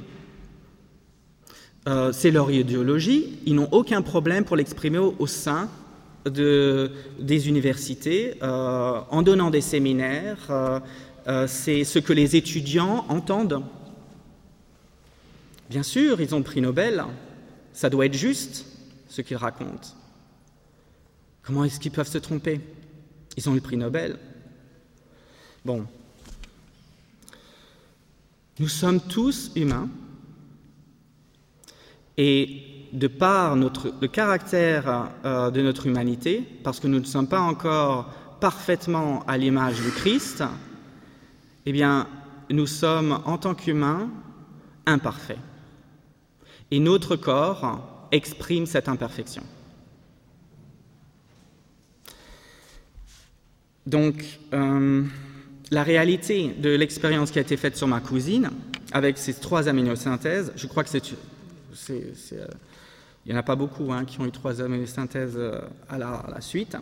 euh, 1.87 2.11
c'est 2.11 2.31
leur 2.31 2.51
idéologie, 2.51 3.39
ils 3.45 3.55
n'ont 3.55 3.69
aucun 3.71 4.01
problème 4.01 4.43
pour 4.43 4.55
l'exprimer 4.55 4.97
au, 4.97 5.27
sein 5.27 5.69
de, 6.25 6.91
des 7.19 7.47
universités, 7.47 8.35
euh, 8.41 9.01
en 9.09 9.21
donnant 9.21 9.49
des 9.49 9.61
séminaires, 9.61 10.49
euh, 10.49 11.47
c'est 11.47 11.83
ce 11.83 11.99
que 11.99 12.13
les 12.13 12.35
étudiants 12.35 13.05
entendent. 13.09 13.63
Bien 15.69 15.83
sûr, 15.83 16.21
ils 16.21 16.33
ont 16.33 16.41
pris 16.41 16.61
Nobel, 16.61 17.03
ça 17.73 17.89
doit 17.89 18.07
être 18.07 18.17
juste 18.17 18.65
ce 19.07 19.21
qu'ils 19.21 19.37
racontent. 19.37 19.89
Comment 21.43 21.63
est-ce 21.63 21.79
qu'ils 21.79 21.91
peuvent 21.91 22.09
se 22.09 22.17
tromper? 22.17 22.61
Ils 23.37 23.49
ont 23.49 23.53
eu 23.53 23.55
le 23.55 23.61
prix 23.61 23.77
Nobel. 23.77 24.17
Bon. 25.63 25.85
Nous 28.59 28.67
sommes 28.67 28.99
tous 28.99 29.51
humains 29.55 29.89
et 32.17 32.63
de 32.93 33.07
par 33.07 33.55
le 33.55 34.07
caractère 34.07 35.09
euh, 35.23 35.49
de 35.49 35.61
notre 35.61 35.87
humanité, 35.87 36.45
parce 36.63 36.79
que 36.79 36.87
nous 36.87 36.99
ne 36.99 37.05
sommes 37.05 37.27
pas 37.27 37.39
encore 37.39 38.11
parfaitement 38.39 39.23
à 39.27 39.37
l'image 39.37 39.79
du 39.79 39.91
Christ, 39.91 40.43
eh 41.65 41.71
bien, 41.71 42.07
nous 42.49 42.67
sommes 42.67 43.21
en 43.25 43.37
tant 43.37 43.55
qu'humains 43.55 44.09
imparfaits. 44.85 45.39
Et 46.69 46.79
notre 46.79 47.15
corps 47.15 48.07
exprime 48.11 48.65
cette 48.65 48.89
imperfection. 48.89 49.43
Donc, 53.91 54.23
euh, 54.53 55.03
la 55.69 55.83
réalité 55.83 56.55
de 56.57 56.69
l'expérience 56.69 57.29
qui 57.29 57.39
a 57.39 57.41
été 57.41 57.57
faite 57.57 57.75
sur 57.75 57.87
ma 57.87 57.99
cousine, 57.99 58.49
avec 58.93 59.17
ces 59.17 59.33
trois 59.33 59.67
aminosynthèses, 59.67 60.53
je 60.55 60.65
crois 60.65 60.85
que 60.85 60.89
c'est. 60.89 61.03
Euh, 61.91 62.47
il 63.25 63.31
n'y 63.31 63.35
en 63.35 63.39
a 63.39 63.43
pas 63.43 63.57
beaucoup 63.57 63.91
hein, 63.91 64.05
qui 64.05 64.21
ont 64.21 64.25
eu 64.25 64.31
trois 64.31 64.61
aminosynthèses 64.61 65.35
euh, 65.35 65.59
à 65.89 65.97
la, 65.97 66.39
suite, 66.39 66.77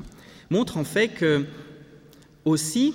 montre 0.52 0.78
en 0.78 0.84
fait 0.84 1.08
que 1.08 1.46
aussi 2.46 2.94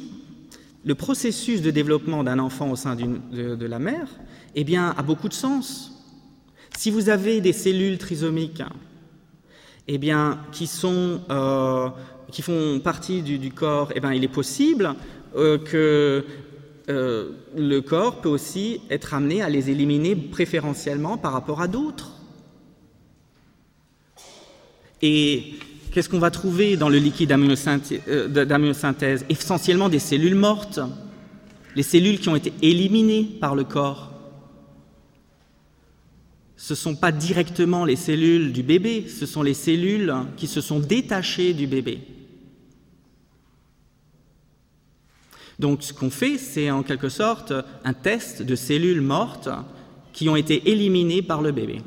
le 0.85 0.95
processus 0.95 1.61
de 1.61 1.73
développement 1.73 2.23
d'un 2.23 2.39
enfant 2.39 2.71
au 2.71 2.77
sein 2.77 2.95
de, 2.95 3.57
de, 3.57 3.67
la 3.67 3.81
mère 3.81 4.07
eh 4.55 4.63
bien, 4.63 4.95
a 4.97 5.03
beaucoup 5.03 5.29
de 5.29 5.35
sens. 5.35 5.91
Si 6.79 6.93
vous 6.93 7.09
avez 7.09 7.41
des 7.41 7.53
cellules 7.53 7.99
trisomiques 7.99 8.63
eh 9.89 9.99
bien, 9.99 10.39
qui, 10.53 10.71
euh, 11.31 11.89
font 12.41 12.81
partie 12.83 13.23
du, 13.23 13.39
du, 13.39 13.53
corps, 13.53 13.93
eh 13.95 14.01
bien, 14.01 14.13
il 14.13 14.25
est 14.25 14.29
possible 14.29 14.95
euh, 15.37 15.59
que 15.59 16.25
euh, 16.89 17.31
le 17.57 17.81
corps 17.81 18.21
peut 18.21 18.29
aussi 18.29 18.81
être 18.91 19.15
amené 19.15 19.43
à 19.43 19.49
les 19.49 19.71
éliminer 19.71 20.17
préférentiellement 20.17 21.17
par 21.17 21.33
rapport 21.33 21.61
à 21.61 21.69
d'autres. 21.69 22.13
Et 25.03 25.55
qu'est-ce 25.93 26.09
qu'on 26.09 26.19
va 26.19 26.31
trouver 26.31 26.77
dans 26.77 26.89
le 26.89 26.99
liquide 26.99 27.29
d'amyosynthèse? 27.29 29.27
Essentiellement 29.29 29.89
des 29.89 29.99
cellules 29.99 30.35
mortes, 30.35 30.81
les 31.77 31.83
cellules 31.83 32.21
qui 32.21 32.29
ont 32.29 32.37
été 32.37 32.53
éliminées 32.63 33.25
par 33.41 33.55
le 33.55 33.65
corps. 33.65 34.14
Ce 36.65 36.73
ne 36.73 36.77
sont 36.77 36.97
pas 36.97 37.13
directement 37.13 37.85
les 37.85 37.95
cellules 37.95 38.51
du 38.51 38.63
bébé, 38.63 39.07
ce 39.07 39.27
sont 39.27 39.43
les 39.43 39.53
cellules 39.53 40.15
qui 40.39 40.47
se 40.47 40.63
sont 40.63 40.81
détachées 40.81 41.53
du 41.53 41.67
bébé. 41.67 42.01
Donc 45.59 45.83
ce 45.83 45.93
qu'on 45.93 46.09
fait, 46.09 46.39
c'est 46.39 46.71
en 46.71 46.83
quelque 46.83 47.11
sorte 47.11 47.53
un 47.85 47.93
test 47.93 48.41
de 48.41 48.57
cellules 48.57 49.03
mortes 49.03 49.51
qui 50.15 50.27
ont 50.31 50.37
été 50.37 50.71
éliminées 50.71 51.21
par 51.21 51.43
le 51.43 51.53
bébé. 51.53 51.83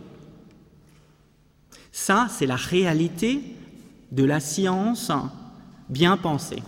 Ça, 1.92 2.28
c'est 2.30 2.46
la 2.46 2.56
réalité 2.56 3.42
de 4.12 4.26
la 4.26 4.40
science 4.40 5.12
bien 5.90 6.18
pensée. 6.18 6.62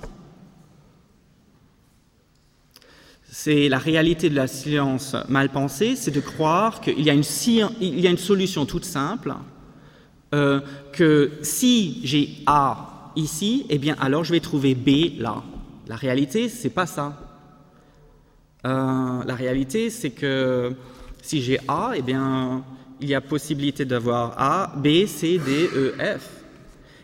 C'est 3.31 3.69
la 3.69 3.77
réalité 3.77 4.29
de 4.29 4.35
la 4.35 4.47
science 4.47 5.15
mal 5.27 5.49
pensée, 5.49 5.95
c'est 5.95 6.09
de 6.09 6.19
croire 6.19 6.81
qu'il 6.81 7.01
y, 7.01 7.11
a 7.11 7.13
une, 7.13 8.17
solution 8.17 8.65
toute 8.65 8.85
simple, 8.85 9.35
euh, 10.33 10.61
que 10.93 11.31
si 11.43 12.01
j'ai 12.03 12.29
A 12.47 13.11
ici, 13.15 13.67
eh 13.69 13.77
bien 13.77 13.95
alors 13.99 14.23
je 14.23 14.31
vais 14.31 14.39
trouver 14.39 14.73
B 14.73 15.19
là. 15.19 15.43
La 15.87 15.95
réalité, 15.95 16.49
c'est 16.49 16.71
pas 16.71 16.87
ça. 16.87 17.19
Euh, 18.65 19.23
la 19.23 19.35
réalité, 19.35 19.91
c'est 19.91 20.09
que 20.11 20.73
si 21.21 21.43
j'ai 21.43 21.59
A, 21.67 21.91
eh 21.95 22.01
bien 22.01 22.63
il 22.99 23.09
y 23.09 23.15
a 23.15 23.21
possibilité 23.21 23.85
d'avoir 23.85 24.33
A, 24.37 24.73
B, 24.75 25.05
C, 25.05 25.37
D, 25.37 25.69
E, 25.75 25.93
F. 25.99 26.29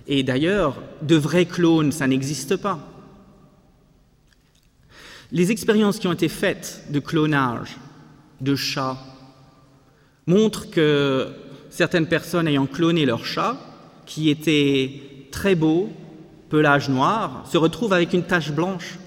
Et 0.07 0.23
d'ailleurs, 0.23 0.81
de 1.03 1.15
vrais 1.15 1.45
clones, 1.45 1.91
ça 1.91 2.07
n'existe 2.07 2.57
pas. 2.57 2.94
Les 5.31 5.51
expériences 5.51 5.99
qui 5.99 6.07
ont 6.07 6.13
été 6.13 6.29
faites 6.29 6.85
de 6.89 6.99
clonage 6.99 7.77
de 8.41 8.55
chats 8.55 8.97
montrent 10.27 10.69
que 10.69 11.29
certaines 11.69 12.07
personnes 12.07 12.47
ayant 12.47 12.67
cloné 12.67 13.05
leur 13.05 13.25
chat, 13.25 13.57
qui 14.05 14.29
était 14.29 15.01
très 15.31 15.55
beau, 15.55 15.89
pelage 16.49 16.89
noir, 16.89 17.45
se 17.51 17.57
retrouvent 17.57 17.93
avec 17.93 18.13
une 18.13 18.23
tache 18.23 18.51
blanche 18.51 18.97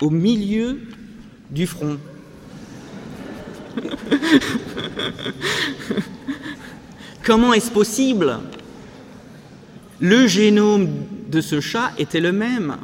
au 0.00 0.10
milieu 0.10 0.80
du 1.50 1.66
front. 1.66 1.98
Comment 7.24 7.52
est-ce 7.52 7.70
possible? 7.70 8.40
Le 10.00 10.26
génome 10.26 10.88
de 11.28 11.40
ce 11.40 11.60
chat 11.60 11.92
était 11.96 12.20
le 12.20 12.32
même. 12.32 12.76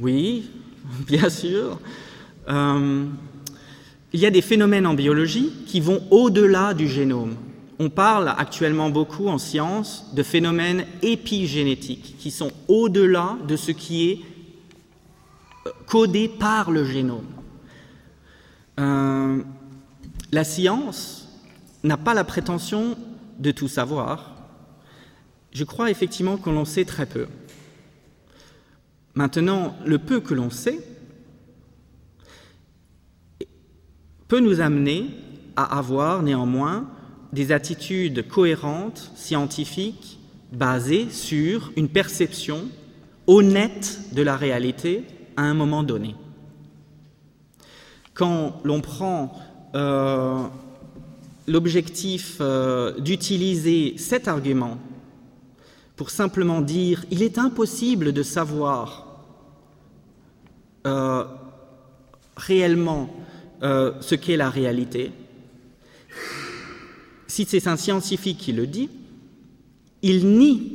Oui, 0.00 0.50
bien 1.06 1.28
sûr. 1.28 1.78
Euh, 2.48 3.06
il 4.12 4.20
y 4.20 4.26
a 4.26 4.30
des 4.30 4.42
phénomènes 4.42 4.86
en 4.86 4.94
biologie 4.94 5.52
qui 5.66 5.80
vont 5.80 6.02
au-delà 6.10 6.74
du 6.74 6.88
génome. 6.88 7.34
On 7.78 7.90
parle 7.90 8.34
actuellement 8.36 8.90
beaucoup 8.90 9.28
en 9.28 9.38
science 9.38 10.06
de 10.14 10.22
phénomènes 10.22 10.84
épigénétiques 11.02 12.16
qui 12.18 12.30
sont 12.30 12.50
au-delà 12.66 13.36
de 13.46 13.56
ce 13.56 13.70
qui 13.70 14.10
est 14.10 14.20
euh, 15.66 15.70
codé 15.86 16.28
par 16.28 16.70
le 16.70 16.84
génome. 16.84 17.26
Euh, 18.80 19.42
la 20.32 20.44
science 20.44 21.28
n'a 21.84 21.96
pas 21.96 22.14
la 22.14 22.24
prétention 22.24 22.96
de 23.38 23.50
tout 23.50 23.68
savoir. 23.68 24.34
Je 25.52 25.64
crois 25.64 25.90
effectivement 25.90 26.36
qu'on 26.36 26.56
en 26.56 26.64
sait 26.64 26.84
très 26.84 27.06
peu. 27.06 27.26
Maintenant, 29.18 29.74
le 29.84 29.98
peu 29.98 30.20
que 30.20 30.32
l'on 30.32 30.48
sait 30.48 30.78
peut 34.28 34.38
nous 34.38 34.60
amener 34.60 35.06
à 35.56 35.76
avoir 35.76 36.22
néanmoins 36.22 36.88
des 37.32 37.50
attitudes 37.50 38.28
cohérentes, 38.28 39.10
scientifiques, 39.16 40.20
basées 40.52 41.10
sur 41.10 41.72
une 41.74 41.88
perception 41.88 42.68
honnête 43.26 43.98
de 44.12 44.22
la 44.22 44.36
réalité 44.36 45.02
à 45.36 45.42
un 45.42 45.54
moment 45.54 45.82
donné. 45.82 46.14
Quand 48.14 48.60
l'on 48.62 48.80
prend 48.80 49.36
euh, 49.74 50.44
l'objectif 51.48 52.36
euh, 52.40 53.00
d'utiliser 53.00 53.94
cet 53.98 54.28
argument 54.28 54.78
pour 55.96 56.10
simplement 56.10 56.60
dire 56.60 57.04
il 57.10 57.24
est 57.24 57.36
impossible 57.36 58.12
de 58.12 58.22
savoir 58.22 59.07
euh, 60.88 61.24
réellement 62.36 63.14
euh, 63.62 63.92
ce 64.00 64.14
qu'est 64.14 64.36
la 64.36 64.50
réalité, 64.50 65.12
si 67.26 67.44
c'est 67.44 67.66
un 67.66 67.76
scientifique 67.76 68.38
qui 68.38 68.52
le 68.52 68.66
dit, 68.66 68.88
il 70.02 70.26
nie 70.26 70.72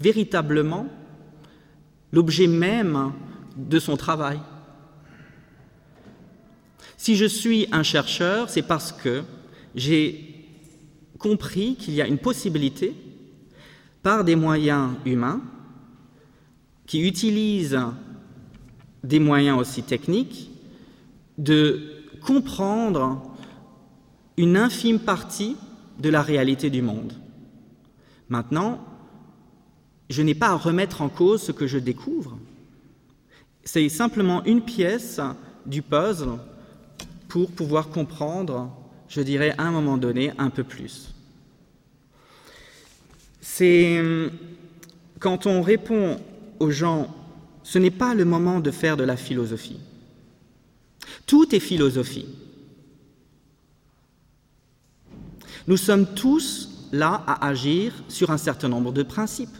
véritablement 0.00 0.86
l'objet 2.12 2.46
même 2.46 3.12
de 3.56 3.78
son 3.78 3.96
travail. 3.96 4.38
Si 6.96 7.16
je 7.16 7.24
suis 7.24 7.66
un 7.72 7.82
chercheur, 7.82 8.48
c'est 8.48 8.62
parce 8.62 8.92
que 8.92 9.22
j'ai 9.74 10.46
compris 11.18 11.76
qu'il 11.76 11.94
y 11.94 12.02
a 12.02 12.06
une 12.06 12.18
possibilité, 12.18 12.94
par 14.02 14.24
des 14.24 14.36
moyens 14.36 14.90
humains, 15.06 15.40
qui 16.86 17.06
utilisent 17.06 17.78
des 19.04 19.18
moyens 19.18 19.58
aussi 19.58 19.82
techniques, 19.82 20.50
de 21.38 22.02
comprendre 22.24 23.22
une 24.36 24.56
infime 24.56 24.98
partie 24.98 25.56
de 25.98 26.08
la 26.08 26.22
réalité 26.22 26.70
du 26.70 26.82
monde. 26.82 27.12
Maintenant, 28.28 28.80
je 30.08 30.22
n'ai 30.22 30.34
pas 30.34 30.48
à 30.48 30.56
remettre 30.56 31.02
en 31.02 31.08
cause 31.08 31.42
ce 31.42 31.52
que 31.52 31.66
je 31.66 31.78
découvre. 31.78 32.38
C'est 33.64 33.88
simplement 33.88 34.44
une 34.44 34.62
pièce 34.62 35.20
du 35.66 35.82
puzzle 35.82 36.38
pour 37.28 37.50
pouvoir 37.50 37.88
comprendre, 37.88 38.70
je 39.08 39.20
dirais, 39.20 39.54
à 39.58 39.64
un 39.64 39.70
moment 39.70 39.96
donné, 39.96 40.32
un 40.38 40.50
peu 40.50 40.64
plus. 40.64 41.14
C'est 43.40 44.02
quand 45.18 45.46
on 45.46 45.62
répond 45.62 46.20
aux 46.58 46.70
gens 46.70 47.14
ce 47.62 47.78
n'est 47.78 47.90
pas 47.90 48.14
le 48.14 48.24
moment 48.24 48.60
de 48.60 48.70
faire 48.70 48.96
de 48.96 49.04
la 49.04 49.16
philosophie. 49.16 49.78
Tout 51.26 51.54
est 51.54 51.60
philosophie. 51.60 52.26
Nous 55.66 55.76
sommes 55.76 56.06
tous 56.14 56.88
là 56.92 57.22
à 57.26 57.46
agir 57.46 57.92
sur 58.08 58.30
un 58.30 58.38
certain 58.38 58.68
nombre 58.68 58.92
de 58.92 59.02
principes. 59.02 59.56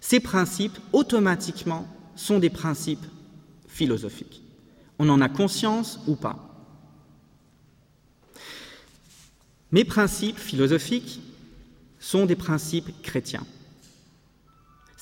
Ces 0.00 0.20
principes, 0.20 0.78
automatiquement, 0.92 1.86
sont 2.14 2.38
des 2.38 2.50
principes 2.50 3.04
philosophiques. 3.66 4.42
On 4.98 5.08
en 5.08 5.20
a 5.20 5.28
conscience 5.28 6.00
ou 6.06 6.14
pas. 6.14 6.54
Mes 9.72 9.84
principes 9.84 10.38
philosophiques 10.38 11.20
sont 11.98 12.26
des 12.26 12.36
principes 12.36 13.02
chrétiens. 13.02 13.44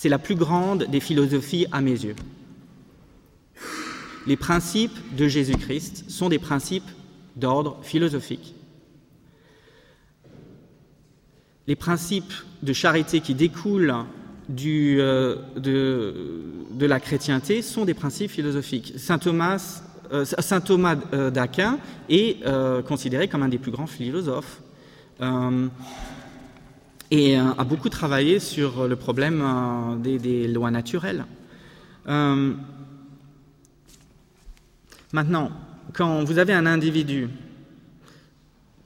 C'est 0.02 0.08
la 0.08 0.18
plus 0.18 0.34
grande 0.34 0.86
des 0.90 0.98
philosophies 0.98 1.66
à 1.70 1.80
mes 1.80 1.92
yeux. 1.92 2.16
Les 4.26 4.36
principes 4.36 4.98
de 5.16 5.28
Jésus-Christ 5.28 6.10
sont 6.10 6.28
des 6.28 6.40
principes 6.40 6.90
d'ordre 7.36 7.78
philosophique. 7.84 8.56
Les 11.68 11.76
principes 11.76 12.32
de 12.64 12.72
charité 12.72 13.20
qui 13.20 13.36
découlent 13.36 13.94
du, 14.48 14.96
de, 14.96 16.56
la 16.80 16.98
chrétienté 16.98 17.62
sont 17.62 17.84
des 17.84 17.94
principes 17.94 18.32
philosophiques. 18.32 18.94
Saint 18.96 19.20
Thomas, 19.20 19.84
Saint 20.24 20.60
Thomas 20.60 20.96
d'Aquin 20.96 21.78
est 22.08 22.42
considéré 22.88 23.28
comme 23.28 23.44
un 23.44 23.48
des 23.48 23.58
plus 23.58 23.70
grands 23.70 23.86
philosophes 23.86 24.62
et 27.14 27.36
a 27.36 27.64
beaucoup 27.64 27.90
travaillé 27.90 28.40
sur 28.40 28.88
le 28.88 28.96
problème 28.96 29.44
des, 30.02 30.18
des 30.18 30.48
lois 30.48 30.70
naturelles. 30.70 31.26
maintenant, 35.12 35.50
quand 35.92 36.24
vous 36.24 36.38
avez 36.38 36.54
un 36.54 36.64
individu 36.64 37.28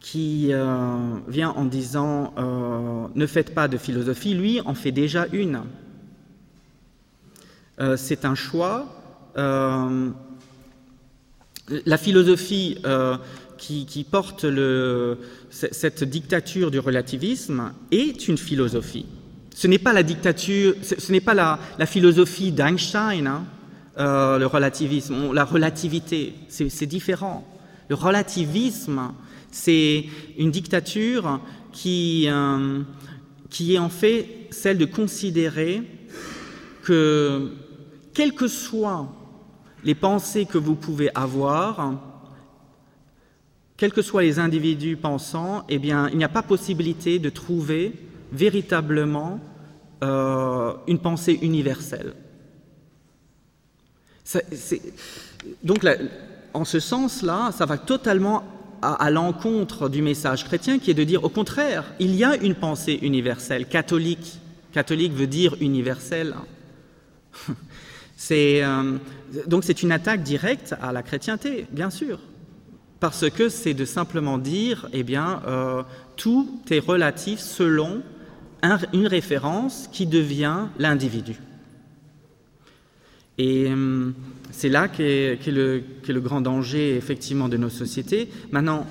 qui 0.00 0.52
euh, 0.52 1.16
vient 1.26 1.50
en 1.50 1.64
disant 1.64 2.32
euh, 2.38 3.06
ne 3.14 3.26
faites 3.26 3.54
pas 3.54 3.66
de 3.68 3.76
philosophie, 3.76 4.34
lui 4.34 4.60
en 4.60 4.74
fait 4.74 4.92
déjà 4.92 5.26
une. 5.32 5.62
Euh, 7.80 7.96
c'est 7.96 8.24
un 8.24 8.36
choix. 8.36 8.86
la 11.84 11.98
philosophie 11.98 12.78
qui, 13.58 14.06
porte 14.10 14.46
cette 15.50 16.04
dictature 16.04 16.70
du 16.70 16.78
relativisme 16.78 17.72
est 17.90 18.28
une 18.28 18.38
philosophie. 18.38 19.06
Ce 19.54 19.66
n'est 19.66 19.78
pas 19.78 19.92
la 21.34 21.86
philosophie 21.86 22.52
d'Einstein, 22.52 23.26
hein, 23.26 23.44
le 23.96 24.44
relativisme, 24.44 25.32
la 25.32 25.44
relativité, 25.44 26.34
c'est 26.48 26.86
différent. 26.86 27.46
Le 27.88 27.94
relativisme, 27.94 29.12
c'est 29.50 30.04
une 30.38 30.50
dictature 30.50 31.40
qui, 31.72 32.26
euh, 32.28 32.82
qui 33.50 33.74
est 33.74 33.78
en 33.78 33.88
fait 33.88 34.48
celle 34.50 34.78
de 34.78 34.86
considérer 34.86 35.82
que, 36.82 37.52
quelles 38.12 38.34
que 38.34 38.48
soient 38.48 39.12
les 39.84 39.94
pensées 39.94 40.46
que 40.46 40.58
vous 40.58 40.74
pouvez 40.74 41.10
avoir, 41.14 41.94
quels 43.76 43.92
que 43.92 44.02
soient 44.02 44.22
les 44.22 44.38
individus 44.38 44.96
pensants, 44.96 45.64
eh 45.68 45.78
bien, 45.78 46.08
il 46.10 46.18
n'y 46.18 46.24
a 46.24 46.28
pas 46.28 46.42
possibilité 46.42 47.18
de 47.18 47.28
trouver 47.28 47.92
véritablement 48.32 49.40
euh, 50.02 50.72
une 50.86 50.98
pensée 50.98 51.38
universelle. 51.42 52.14
donc, 55.62 55.86
en 56.54 56.64
ce 56.64 56.80
sens-là, 56.80 57.52
ça 57.52 57.66
va 57.66 57.78
totalement 57.78 58.44
à, 58.82 59.10
l'encontre 59.10 59.88
du 59.88 60.02
message 60.02 60.44
chrétien 60.44 60.78
qui 60.78 60.90
est 60.90 60.94
de 60.94 61.04
dire 61.04 61.24
au 61.24 61.28
contraire, 61.28 61.84
il 61.98 62.14
y 62.14 62.24
a 62.24 62.36
une 62.36 62.54
pensée 62.54 62.98
universelle, 63.02 63.66
catholique. 63.66 64.38
Catholique 64.72 65.12
veut 65.12 65.26
dire 65.26 65.56
universel. 65.60 66.34
C'est, 68.18 68.62
euh, 68.62 68.96
donc 69.46 69.62
c'est 69.64 69.82
une 69.82 69.92
attaque 69.92 70.22
directe 70.22 70.74
à 70.80 70.90
la 70.90 71.02
chrétienté, 71.02 71.66
bien 71.70 71.90
sûr, 71.90 72.18
parce 73.00 73.28
que 73.30 73.48
c'est 73.48 73.74
de 73.74 73.84
simplement 73.84 74.38
dire, 74.38 74.88
eh 74.92 75.02
bien, 75.02 75.42
euh, 75.46 75.82
tout 76.16 76.48
est 76.70 76.78
relatif 76.78 77.40
selon 77.40 78.02
une 78.92 79.06
référence 79.06 79.88
qui 79.92 80.06
devient 80.06 80.66
l'individu. 80.78 81.36
Et 83.38 83.66
euh, 83.68 84.10
c'est 84.50 84.68
là 84.68 84.88
qu'est 84.88 85.38
le, 85.46 85.82
grand 86.20 86.40
danger, 86.40 86.96
effectivement, 86.96 87.48
de 87.48 87.56
nos 87.56 87.68
sociétés. 87.68 88.28
Maintenant, 88.50 88.86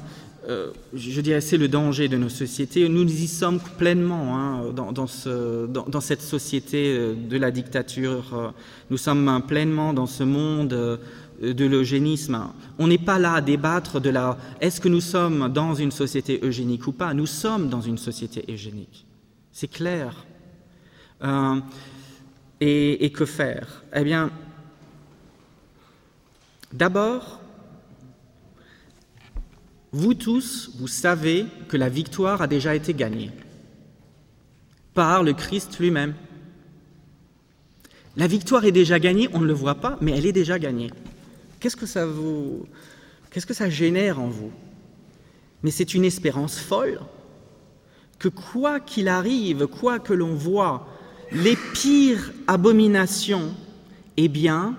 euh, 0.48 0.70
je 0.94 1.22
dirais 1.22 1.42
c'est 1.42 1.58
le 1.58 1.68
danger 1.68 2.08
de 2.08 2.18
nos 2.18 2.30
sociétés. 2.30 2.88
Nous 2.88 3.04
y 3.04 3.28
sommes 3.28 3.60
pleinement 3.80 4.38
hein, 4.38 4.72
dans, 4.76 6.02
cette 6.02 6.22
société 6.22 6.96
euh, 6.96 7.16
de 7.16 7.38
la 7.38 7.50
dictature. 7.50 8.54
Nous 8.92 8.98
sommes 8.98 9.42
pleinement 9.48 9.94
dans 9.94 10.06
ce 10.06 10.24
monde 10.24 11.00
de 11.42 11.66
l'eugénisme. 11.66 12.48
On 12.80 12.88
n'est 12.88 12.98
pas 12.98 13.20
là 13.20 13.34
à 13.34 13.42
débattre 13.42 14.00
de 14.00 14.10
la 14.10 14.38
est-ce 14.62 14.80
que 14.80 14.90
nous 14.90 15.02
sommes 15.02 15.52
dans 15.52 15.74
une 15.74 15.92
société 15.92 16.40
eugénique 16.44 16.88
ou 16.88 16.92
pas? 16.92 17.14
Nous 17.14 17.26
sommes 17.26 17.70
dans 17.70 17.82
une 17.82 17.98
société 17.98 18.46
eugénique. 18.50 19.06
C'est 19.52 19.68
clair. 19.68 20.26
et, 22.62 23.06
et, 23.06 23.12
que 23.12 23.26
faire? 23.26 23.84
Eh 23.94 24.04
bien, 24.04 24.32
D'abord, 26.76 27.40
vous 29.94 30.14
tous, 30.14 30.72
vous 30.78 30.90
savez 30.90 31.46
que 31.70 31.78
la 31.78 31.88
victoire 31.88 32.42
a 32.42 32.48
déjà 32.48 32.76
été 32.76 32.94
gagnée 32.94 33.32
par 34.94 35.24
le 35.24 35.32
Christ 35.32 35.80
lui-même. 35.80 36.14
La 38.18 38.28
victoire 38.28 38.66
est 38.66 38.74
déjà 38.74 39.00
gagnée, 39.00 39.30
on 39.32 39.40
ne 39.40 39.46
le 39.46 39.54
voit 39.54 39.76
pas, 39.76 39.98
mais 40.02 40.12
elle 40.12 40.26
est 40.26 40.34
déjà 40.34 40.60
gagnée. 40.60 40.92
Qu'est-ce 41.66 41.76
que 41.76 41.88
ça 41.88 42.06
vous 42.06 42.68
qu'est-ce 43.32 43.48
que 43.48 43.56
ça 43.56 43.72
génère 43.72 44.22
en 44.22 44.28
vous? 44.28 44.52
Mais 45.64 45.72
c'est 45.72 45.96
une 45.96 46.06
espérance 46.06 46.60
folle 46.60 47.00
que 48.20 48.28
quoi 48.28 48.80
qu'il 48.80 49.08
arrive, 49.08 49.66
quoi 49.66 49.98
que 49.98 50.14
l'on 50.14 50.36
voit, 50.36 50.88
les 51.32 51.56
pires 51.74 52.32
abominations, 52.46 53.56
eh 54.16 54.28
bien, 54.28 54.76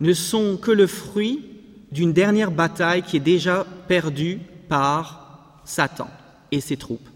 ne 0.00 0.14
sont 0.14 0.56
que 0.56 0.70
le 0.70 0.86
fruit 0.86 1.44
d'une 1.90 2.14
dernière 2.14 2.50
bataille 2.50 3.02
qui 3.02 3.18
est 3.18 3.20
déjà 3.20 3.66
perdue 3.86 4.40
par 4.70 5.60
Satan 5.66 6.08
et 6.50 6.62
ses 6.62 6.78
troupes. 6.78 7.10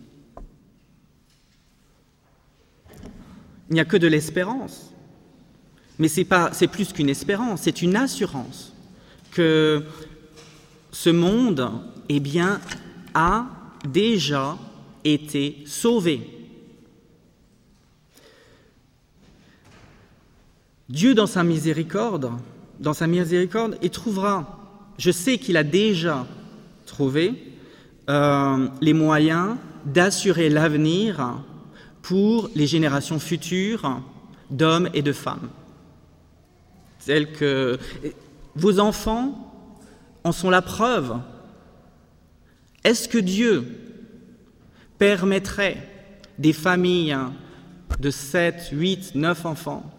Il 3.71 3.77
n'y 3.77 3.81
a 3.81 3.87
que 3.87 3.97
de 3.97 4.09
l'espérance. 4.09 4.93
Mais 5.99 6.09
c'est 6.09 6.29
c'est 6.53 6.69
plus 6.69 6.93
qu'une 6.93 7.09
espérance, 7.09 7.63
c'est 7.63 7.81
une 7.81 7.97
assurance 7.97 8.76
que 9.33 9.85
ce 10.93 11.11
monde 11.11 11.71
eh 12.09 12.21
bien 12.21 12.61
a 13.15 13.47
déjà 13.89 14.57
été 15.05 15.63
sauvé. 15.67 16.21
Dieu 20.89 21.15
dans 21.15 21.27
sa 21.27 21.43
miséricorde 21.43 22.31
dans 22.81 22.93
sa 22.93 23.07
miséricorde, 23.07 23.79
trouvera, 23.91 24.59
je 24.99 25.11
sais 25.11 25.39
qu'il 25.39 25.57
a 25.57 25.65
déjà 25.65 26.27
trouvé, 26.85 27.35
euh, 28.09 28.69
les 28.81 28.93
moyens 28.93 29.57
d'assurer 29.85 30.49
l'avenir 30.49 31.43
pour 32.03 32.51
les 32.55 32.67
générations 32.67 33.19
futures 33.19 34.01
d'hommes 34.51 34.89
et 34.95 35.03
de 35.03 35.13
femmes. 35.13 35.49
Tels 37.05 37.33
que 37.33 37.79
vos 38.57 38.81
enfants 38.81 39.53
en 40.25 40.33
sont 40.33 40.51
la 40.51 40.63
preuve. 40.63 41.19
Est-ce 42.83 43.09
que 43.09 43.19
Dieu 43.19 43.67
permettrait 44.99 45.77
des 46.39 46.53
familles 46.53 47.17
de 48.01 48.11
7, 48.11 48.71
8, 48.73 49.15
9 49.15 49.47
enfants 49.47 49.93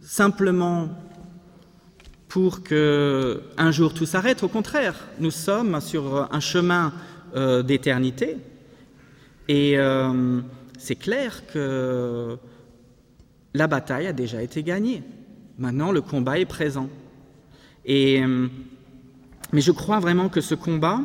simplement 0.00 0.88
pour 2.28 2.62
que 2.62 3.42
un 3.56 3.70
jour 3.70 3.94
tout 3.94 4.06
s'arrête? 4.06 4.42
Au 4.42 4.48
contraire, 4.48 4.94
nous 5.18 5.30
sommes 5.30 5.80
sur 5.80 6.28
un 6.32 6.40
chemin 6.40 6.92
euh, 7.34 7.62
d'éternité 7.62 8.36
et 9.48 9.78
euh, 9.78 10.40
c'est 10.78 10.96
clair 10.96 11.46
que 11.46 12.36
la 13.54 13.66
bataille 13.66 14.06
a 14.06 14.12
déjà 14.12 14.42
été 14.42 14.62
gagnée. 14.62 15.02
Maintenant, 15.58 15.92
le 15.92 16.00
combat 16.00 16.38
est 16.38 16.46
présent. 16.46 16.88
Euh, 17.88 18.48
mais 19.52 19.60
je 19.60 19.72
crois 19.72 20.00
vraiment 20.00 20.28
que 20.28 20.40
ce 20.40 20.54
combat, 20.54 21.00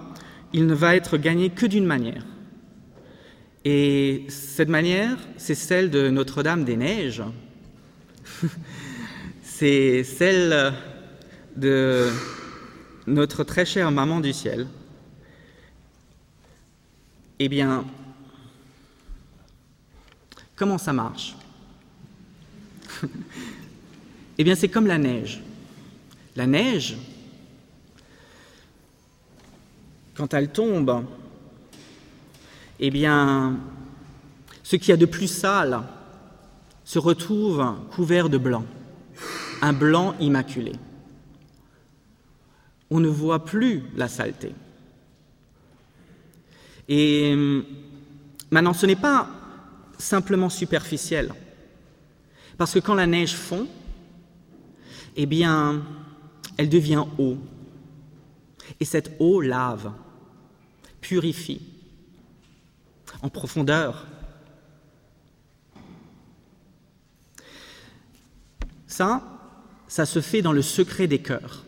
il 0.54 0.66
ne 0.66 0.74
va 0.74 0.96
être 0.96 1.18
gagné 1.18 1.50
que 1.50 1.66
d'une 1.66 1.86
manière. 1.86 2.26
Et 3.66 4.26
cette 4.30 4.70
manière, 4.70 5.18
c'est 5.36 5.56
celle 5.56 5.90
de 5.90 6.10
Notre-Dame 6.10 6.64
des 6.64 6.78
Neiges. 6.78 7.24
c'est 9.44 10.04
celle 10.04 10.74
de 11.58 12.10
notre 13.08 13.44
très 13.44 13.66
chère 13.66 13.92
maman 13.92 14.20
du 14.22 14.32
ciel. 14.32 14.68
Eh 17.40 17.50
bien, 17.50 17.86
comment 20.56 20.78
ça 20.78 20.94
marche? 20.94 21.36
Eh 24.38 24.44
bien, 24.44 24.56
c'est 24.56 24.70
comme 24.70 24.88
la 24.88 24.98
neige. 24.98 25.42
La 26.36 26.46
neige, 26.46 26.98
quand 30.16 30.34
elle 30.34 30.52
tombe, 30.52 31.06
eh 32.80 32.92
bien, 32.92 33.58
ce 34.64 34.76
qu'il 34.76 34.90
y 34.90 34.94
a 34.94 34.98
de 34.98 35.06
plus 35.06 35.28
sale 35.28 35.82
se 36.84 37.00
retrouve 37.00 37.76
couvert 37.92 38.30
de 38.30 38.38
blanc 38.38 38.66
un 39.62 39.74
blanc 39.74 40.16
immaculé. 40.20 40.74
On 42.90 43.00
ne 43.00 43.08
voit 43.08 43.44
plus 43.44 43.84
la 43.96 44.08
saleté. 44.08 44.54
Et 46.88 47.36
maintenant, 48.50 48.74
ce 48.74 48.86
n'est 48.86 48.96
pas 48.96 49.30
simplement 49.98 50.50
superficiel. 50.50 51.34
Parce 52.58 52.74
que 52.74 52.80
quand 52.80 52.96
la 52.96 53.08
neige 53.08 53.36
fond, 53.36 53.68
eh 55.18 55.26
bien, 55.26 55.84
elle 56.58 56.70
devient 56.70 57.04
eau. 57.18 57.38
Et 58.80 58.86
cette 58.86 59.16
eau 59.20 59.42
lave, 59.42 59.92
purifie, 61.02 61.62
en 63.22 63.30
profondeur. 63.30 64.06
Ça, 68.86 69.24
ça 69.88 70.06
se 70.06 70.22
fait 70.22 70.42
dans 70.42 70.54
le 70.54 70.62
secret 70.62 71.08
des 71.08 71.20
cœurs. 71.20 71.64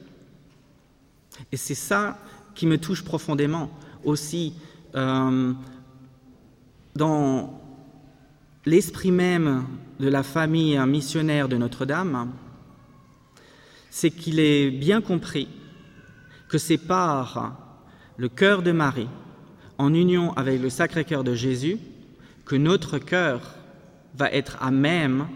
Et 1.52 1.58
c'est 1.58 1.76
ça 1.76 2.20
qui 2.54 2.68
me 2.68 2.78
touche 2.78 3.04
profondément 3.04 3.72
aussi 4.04 4.54
euh, 4.96 5.54
dans 6.96 7.62
l'esprit 8.66 9.12
même 9.12 9.66
de 10.00 10.08
la 10.08 10.24
famille 10.24 10.78
missionnaire 10.86 11.48
de 11.48 11.58
Notre-Dame, 11.58 12.32
c'est 13.90 14.12
qu'il 14.12 14.40
est 14.40 14.70
bien 14.70 15.02
compris 15.02 15.48
que 16.48 16.58
c'est 16.58 16.78
par 16.78 17.86
le 18.18 18.30
cœur 18.30 18.62
de 18.62 18.72
Marie, 18.72 19.08
en 19.78 19.94
union 19.94 20.34
avec 20.34 20.62
le 20.62 20.70
Sacré-Cœur 20.70 21.24
de 21.24 21.34
Jésus, 21.34 21.78
que 22.46 22.56
notre 22.56 22.98
cœur 22.98 23.56
va 24.16 24.32
être 24.32 24.58
à 24.62 24.72
même 24.72 25.28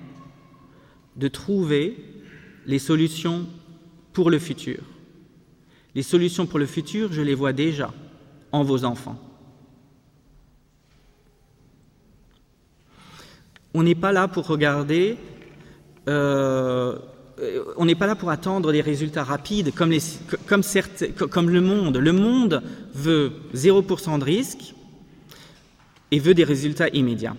de 1.15 1.27
trouver 1.27 1.97
les 2.65 2.79
solutions 2.79 3.47
pour 4.11 4.29
le 4.29 4.39
futur. 4.39 4.79
Les 5.95 6.03
solutions 6.03 6.45
pour 6.45 6.59
le 6.59 6.65
futur, 6.65 7.13
je 7.13 7.21
les 7.21 7.35
vois 7.35 7.53
déjà 7.53 7.93
en 8.51 8.63
vos 8.63 8.83
enfants. 8.83 9.19
On 13.73 13.83
n'est 13.83 13.95
pas 13.95 14.11
là 14.11 14.27
pour 14.27 14.47
regarder, 14.47 15.17
euh, 16.07 16.97
on 17.77 17.85
n'est 17.85 17.95
pas 17.95 18.07
là 18.07 18.15
pour 18.15 18.29
attendre 18.29 18.71
des 18.71 18.81
résultats 18.81 19.23
rapides 19.23 19.73
comme, 19.73 19.89
le 19.91 21.61
monde. 21.61 21.97
Le 21.97 22.11
monde 22.11 22.61
veut 22.93 23.31
0% 23.55 24.19
de 24.19 24.23
risque 24.23 24.75
et 26.11 26.19
veut 26.19 26.33
des 26.33 26.43
résultats 26.43 26.89
immédiats. 26.89 27.35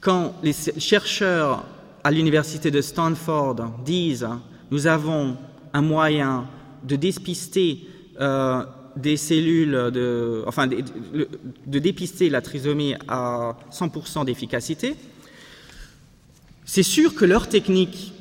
Quand 0.00 0.34
les 0.42 0.52
chercheurs 0.52 1.64
à 2.04 2.10
l'université 2.10 2.70
de 2.70 2.80
Stanford 2.80 3.56
disent 3.84 4.28
nous 4.70 4.86
avons 4.86 5.36
un 5.74 5.82
moyen 5.82 6.48
de 6.82 6.96
dépister 6.96 7.86
euh, 8.20 8.64
des 8.96 9.16
cellules, 9.16 9.90
de, 9.92 10.42
enfin, 10.46 10.66
de, 10.66 10.82
de, 11.66 11.78
dépister 11.78 12.28
la 12.28 12.40
trisomie 12.40 12.94
à 13.08 13.56
100% 13.70 14.24
d'efficacité, 14.24 14.96
c'est 16.64 16.82
sûr 16.82 17.14
que 17.14 17.24
leur 17.24 17.48
technique 17.48 18.12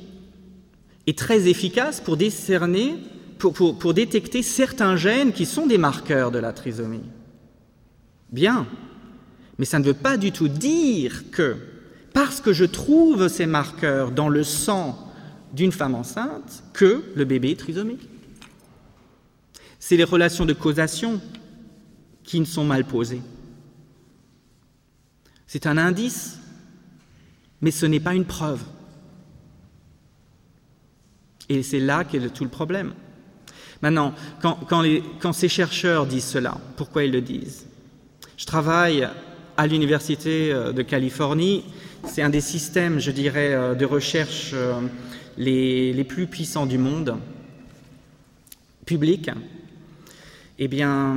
est 1.12 1.18
très 1.18 1.48
efficace 1.48 2.00
pour 2.00 2.18
décerner, 2.18 2.96
pour, 3.38 3.54
pour, 3.54 3.78
pour 3.78 3.94
détecter 3.94 4.42
certains 4.42 4.96
gènes 4.96 5.34
qui 5.34 5.46
sont 5.46 5.68
des 5.68 5.78
marqueurs 5.78 6.32
de 6.32 6.40
la 6.40 6.54
trisomie. 6.54 7.04
Bien, 8.32 8.66
mais 9.60 9.66
ça 9.66 9.78
ne 9.80 9.84
veut 9.84 9.94
pas 9.94 10.18
du 10.18 10.32
tout 10.32 10.48
dire 10.48 11.30
que 11.32 11.58
parce 12.14 12.42
que 12.42 12.54
je 12.54 12.66
trouve 12.66 13.28
ces 13.28 13.46
marqueurs 13.46 14.12
dans 14.12 14.30
le 14.30 14.44
sang 14.44 15.12
d'une 15.54 15.72
femme 15.72 15.96
enceinte 15.96 16.64
que 16.74 17.04
le 17.16 17.26
bébé 17.26 17.52
est 17.52 17.60
trisomique. 17.60 18.08
C'est 19.80 19.98
les 19.98 20.04
relations 20.04 20.46
de 20.46 20.54
causation 20.54 21.22
qui 22.24 22.40
ne 22.40 22.46
sont 22.46 22.64
mal 22.64 22.86
posées. 22.86 23.22
C'est 25.46 25.66
un 25.66 25.78
indice, 25.78 26.38
mais 27.60 27.72
ce 27.72 27.86
n'est 27.86 28.00
pas 28.00 28.14
une 28.14 28.26
preuve. 28.26 28.64
Et 31.52 31.64
c'est 31.64 31.82
là 31.82 32.06
qu'est 32.06 32.34
tout 32.34 32.46
le 32.46 32.50
problème. 32.50 32.94
Maintenant, 33.82 34.14
quand, 34.42 34.60
quand, 35.20 35.34
ces 35.34 35.50
chercheurs 35.50 36.06
disent 36.06 36.24
cela, 36.24 36.58
pourquoi 36.78 37.04
ils 37.04 37.12
le 37.12 37.20
disent? 37.20 37.66
Je 38.38 38.46
travaille 38.46 39.06
à 39.58 39.68
l'Université 39.68 40.54
euh, 40.54 40.72
de 40.72 40.82
Californie 40.82 41.66
c'est 42.06 42.22
un 42.22 42.30
des 42.30 42.42
systèmes, 42.42 43.00
je 43.00 43.12
dirais, 43.12 43.54
euh, 43.54 43.76
de 43.76 43.86
recherche 43.86 44.52
euh, 44.54 44.80
les, 45.38 46.04
plus 46.04 46.26
puissants 46.26 46.66
du 46.66 46.78
monde, 46.78 47.18
public. 48.86 49.30
Eh 50.58 50.68
bien, 50.68 51.16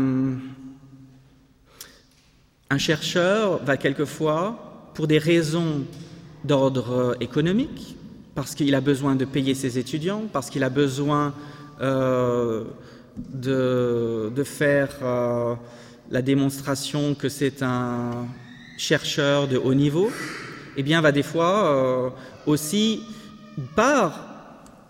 un 2.71 2.79
chercheur 2.79 3.65
va 3.65 3.77
quelquefois, 3.77 4.91
pour 4.95 5.07
des 5.07 5.19
raisons 5.19 5.85
d'ordre 6.45 7.17
économique, 7.21 7.97
parce 8.35 8.55
qu'il 8.55 8.75
a 8.75 8.81
besoin 8.81 9.15
de 9.15 9.25
payer 9.25 9.55
ses 9.55 9.79
étudiants, 9.79 10.25
parce 10.33 10.51
qu'il 10.51 10.65
a 10.65 10.71
besoin 10.71 11.35
euh, 11.81 12.65
de, 13.17 14.43
faire 14.45 14.91
la 16.11 16.23
démonstration 16.23 17.15
que 17.15 17.29
c'est 17.29 17.63
un 17.63 18.27
chercheur 18.77 19.49
de 19.49 19.57
haut 19.57 19.75
niveau, 19.75 20.11
eh 20.77 20.83
bien, 20.83 21.01
va 21.01 21.13
des 21.13 21.23
fois 21.23 21.67
euh, 21.67 22.11
aussi, 22.47 23.03
par 23.77 24.27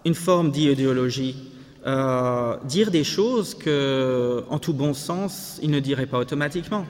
une 0.05 0.15
forme 0.15 0.51
d'idéologie, 0.51 1.37
euh, 1.87 2.57
dire 2.65 2.91
des 2.91 3.05
choses 3.05 3.55
que, 3.55 4.43
en 4.49 4.59
tout 4.59 4.73
bon 4.73 4.95
sens, 4.95 5.59
il 5.63 5.71
ne 5.71 5.81
dirait 5.81 6.07
pas 6.07 6.19
automatiquement. 6.19 6.87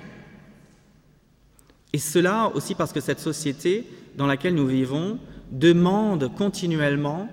Et 1.92 1.98
cela 1.98 2.50
aussi 2.54 2.74
parce 2.74 2.92
que 2.92 3.00
cette 3.00 3.20
société 3.20 3.86
dans 4.16 4.26
laquelle 4.26 4.54
nous 4.54 4.66
vivons 4.66 5.18
demande 5.50 6.34
continuellement 6.34 7.28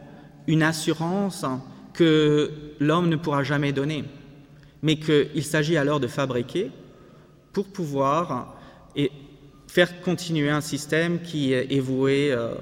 une 0.48 0.64
assurance 0.64 1.46
que 1.94 2.52
l'homme 2.80 3.10
ne 3.10 3.16
pourra 3.16 3.44
jamais 3.44 3.72
donner, 3.72 4.06
mais 4.82 4.98
qu'il 4.98 5.44
s'agit 5.44 5.78
alors 5.78 6.00
de 6.00 6.08
fabriquer 6.08 6.72
pour 7.54 7.68
pouvoir 7.68 8.56
faire 9.68 10.02
continuer 10.02 10.50
un 10.50 10.62
système 10.62 11.22
qui 11.22 11.54
est 11.54 11.80
voué 11.80 12.32
euh, 12.32 12.56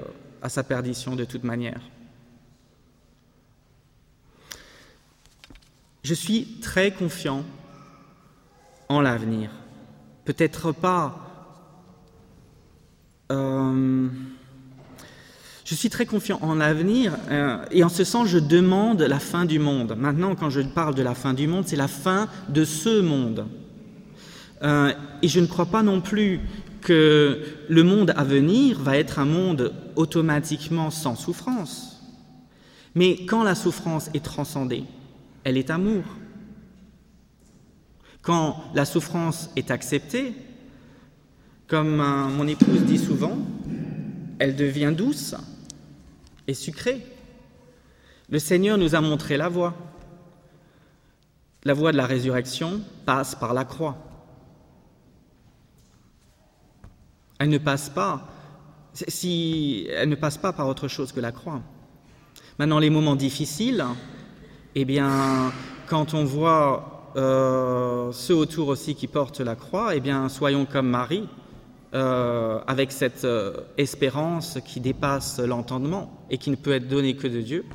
à 0.44 0.50
sa 0.50 0.64
perdition 0.64 1.16
de 1.16 1.26
toute 1.26 1.44
manière. 1.44 1.82
Je 6.04 6.14
suis 6.14 6.60
très 6.62 6.92
confiant 6.92 7.44
en 8.90 9.02
l'avenir. 9.02 9.52
Peut-être 10.26 10.72
pas. 10.72 11.26
Euh, 13.32 14.08
je 15.70 15.76
suis 15.76 15.92
très 15.92 16.08
confiant 16.08 16.40
en 16.42 16.56
l'avenir 16.56 17.16
euh, 17.30 17.64
et 17.70 17.84
en 17.84 17.90
ce 17.90 18.04
sens, 18.04 18.28
je 18.28 18.40
demande 18.40 19.04
la 19.04 19.20
fin 19.20 19.46
du 19.46 19.60
monde. 19.60 19.96
Maintenant, 19.96 20.34
quand 20.34 20.50
je 20.50 20.62
parle 20.62 20.96
de 20.96 21.04
la 21.04 21.14
fin 21.14 21.36
du 21.36 21.46
monde, 21.46 21.66
c'est 21.68 21.76
la 21.76 21.88
fin 21.88 22.28
de 22.50 22.66
ce 22.66 23.02
monde. 23.02 23.46
et 24.64 25.28
je 25.28 25.40
ne 25.40 25.46
crois 25.46 25.68
pas 25.68 25.84
non 25.84 26.02
plus 26.02 26.40
que 26.82 27.44
le 27.70 27.84
monde 27.84 28.14
à 28.18 28.24
venir 28.24 28.80
va 28.80 28.98
être 28.98 29.20
un 29.20 29.26
monde 29.26 29.72
automatiquement 29.96 30.90
sans 30.90 31.16
souffrance. 31.16 32.02
Mais 32.96 33.28
quand 33.28 33.44
la 33.44 33.54
souffrance 33.54 34.10
est 34.16 34.26
transcendée, 34.26 34.86
elle 35.44 35.56
est 35.56 35.70
amour. 35.70 36.04
Quand 38.24 38.64
la 38.74 38.86
souffrance 38.86 39.52
est 39.56 39.70
acceptée, 39.70 40.34
comme 41.68 41.98
mon 41.98 42.48
épouse 42.48 42.82
dit 42.86 42.98
souvent, 42.98 43.38
elle 44.40 44.56
devient 44.56 44.94
douce 44.98 45.36
et. 46.50 47.02
Le 48.30 48.40
Seigneur 48.40 48.78
nous 48.78 48.96
a 48.96 49.02
montré 49.02 49.38
la 49.38 49.50
voie. 49.50 49.74
La 51.64 51.74
voie 51.74 51.92
de 51.92 51.98
la 51.98 52.06
résurrection 52.06 52.82
passe 53.06 53.36
par 53.36 53.54
la 53.54 53.66
croix. 53.66 53.98
Elle 57.40 57.50
ne 57.50 57.58
passe 57.58 57.90
pas 57.90 58.28
si 58.94 59.88
elle 59.92 60.10
ne 60.10 60.16
passe 60.16 60.38
pas 60.38 60.52
par 60.52 60.68
autre 60.68 60.88
chose 60.88 61.12
que 61.12 61.20
la 61.20 61.32
croix. 61.32 61.62
Maintenant, 62.58 62.80
les 62.80 62.90
moments 62.90 63.16
difficiles, 63.16 63.86
eh 64.76 64.84
bien, 64.84 65.54
quand 65.88 66.14
on 66.14 66.26
voit 66.26 67.12
euh, 67.16 68.12
ceux 68.12 68.36
autour 68.36 68.68
aussi 68.68 68.96
qui 68.96 69.08
portent 69.08 69.40
la 69.40 69.56
croix, 69.56 69.96
eh 69.96 70.00
bien, 70.02 70.28
soyons 70.28 70.66
comme 70.66 70.90
Marie, 70.90 71.28
euh, 71.94 72.60
avec 72.68 72.92
cette 72.92 73.26
euh, 73.26 73.62
espérance 73.78 74.60
qui 74.66 74.80
dépasse 74.80 75.40
l'entendement 75.40 76.19
et 76.30 76.38
qui 76.38 76.50
ne 76.50 76.56
peut 76.56 76.74
être 76.74 76.88
donnée 76.88 77.16
que 77.16 77.28
de 77.28 77.42
Dieu, 77.42 77.66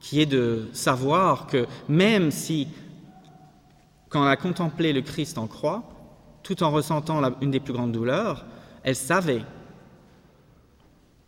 qui 0.00 0.20
est 0.20 0.26
de 0.26 0.68
savoir 0.72 1.46
que 1.46 1.66
même 1.88 2.30
si, 2.30 2.68
quand 4.08 4.24
elle 4.24 4.30
a 4.30 4.36
contemplé 4.36 4.92
le 4.92 5.02
Christ 5.02 5.38
en 5.38 5.46
croix, 5.46 5.82
tout 6.42 6.62
en 6.62 6.70
ressentant 6.70 7.22
une 7.40 7.50
des 7.50 7.60
plus 7.60 7.72
grandes 7.72 7.92
douleurs, 7.92 8.46
elle 8.82 8.96
savait 8.96 9.42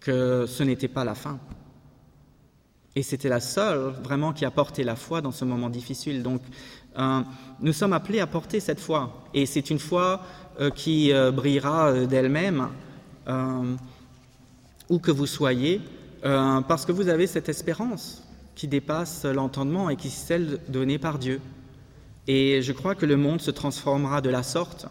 que 0.01 0.47
ce 0.47 0.63
n'était 0.63 0.89
pas 0.89 1.05
la 1.05 1.15
fin. 1.15 1.39
Et 2.95 3.03
c'était 3.03 3.29
la 3.29 3.41
seule 3.41 3.95
vraiment 4.03 4.33
qui 4.33 4.45
a 4.45 4.51
porté 4.51 4.85
la 4.85 4.97
foi 4.97 5.21
dans 5.21 5.31
ce 5.31 5.45
moment 5.45 5.71
difficile. 5.71 6.23
Donc 6.23 6.43
euh, 6.99 7.21
nous 7.61 7.73
sommes 7.73 7.95
appelés 7.95 8.21
à 8.21 8.27
porter 8.27 8.61
cette 8.61 8.81
foi. 8.81 9.25
Et 9.33 9.47
c'est 9.47 9.71
une 9.71 9.79
foi 9.79 10.21
euh, 10.61 10.71
qui 10.71 11.13
euh, 11.13 11.31
brillera 11.31 12.05
d'elle-même, 12.07 12.69
où 14.89 14.99
que 14.99 15.11
vous 15.11 15.27
soyez, 15.27 15.81
euh, 16.25 16.61
parce 16.61 16.85
que 16.87 16.93
vous 16.93 17.09
avez 17.09 17.27
cette 17.27 17.49
espérance 17.49 18.23
qui 18.55 18.69
dépasse 18.69 19.25
l'entendement 19.25 19.91
et 19.91 19.97
qui 19.97 20.09
est 20.09 20.11
celle 20.11 20.61
donnée 20.69 20.99
par 20.99 21.19
Dieu. 21.19 21.41
Et 22.29 22.63
je 22.63 22.73
crois 22.73 22.95
que 22.95 23.07
le 23.07 23.17
monde 23.17 23.41
se 23.41 23.51
transformera 23.51 24.21
de 24.21 24.31
la 24.31 24.43
sorte, 24.43 24.87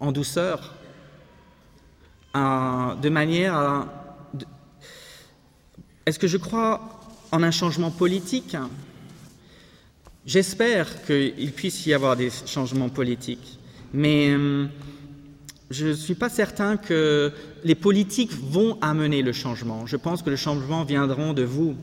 en 0.00 0.12
douceur, 0.12 0.74
de 2.34 3.08
manière 3.08 3.54
à... 3.54 3.86
Est-ce 6.06 6.18
que 6.18 6.26
je 6.26 6.36
crois 6.36 6.80
en 7.30 7.42
un 7.42 7.52
changement 7.52 7.90
politique? 7.90 8.56
J'espère 10.26 11.04
qu'il 11.04 11.52
puisse 11.52 11.86
y 11.86 11.94
avoir 11.94 12.16
des 12.16 12.30
changements 12.46 12.88
politiques, 12.88 13.58
mais 13.92 14.34
hum, 14.34 14.70
je 15.70 15.88
ne 15.88 15.92
suis 15.92 16.14
pas 16.14 16.28
certain 16.28 16.76
que 16.76 17.32
les 17.64 17.74
politiques 17.74 18.32
vont 18.32 18.78
amener 18.80 19.22
le 19.22 19.32
changement. 19.32 19.86
Je 19.86 19.96
pense 19.96 20.22
que 20.22 20.30
le 20.30 20.36
changement 20.36 20.84
viendra 20.84 21.32
de 21.32 21.42
vous, 21.42 21.74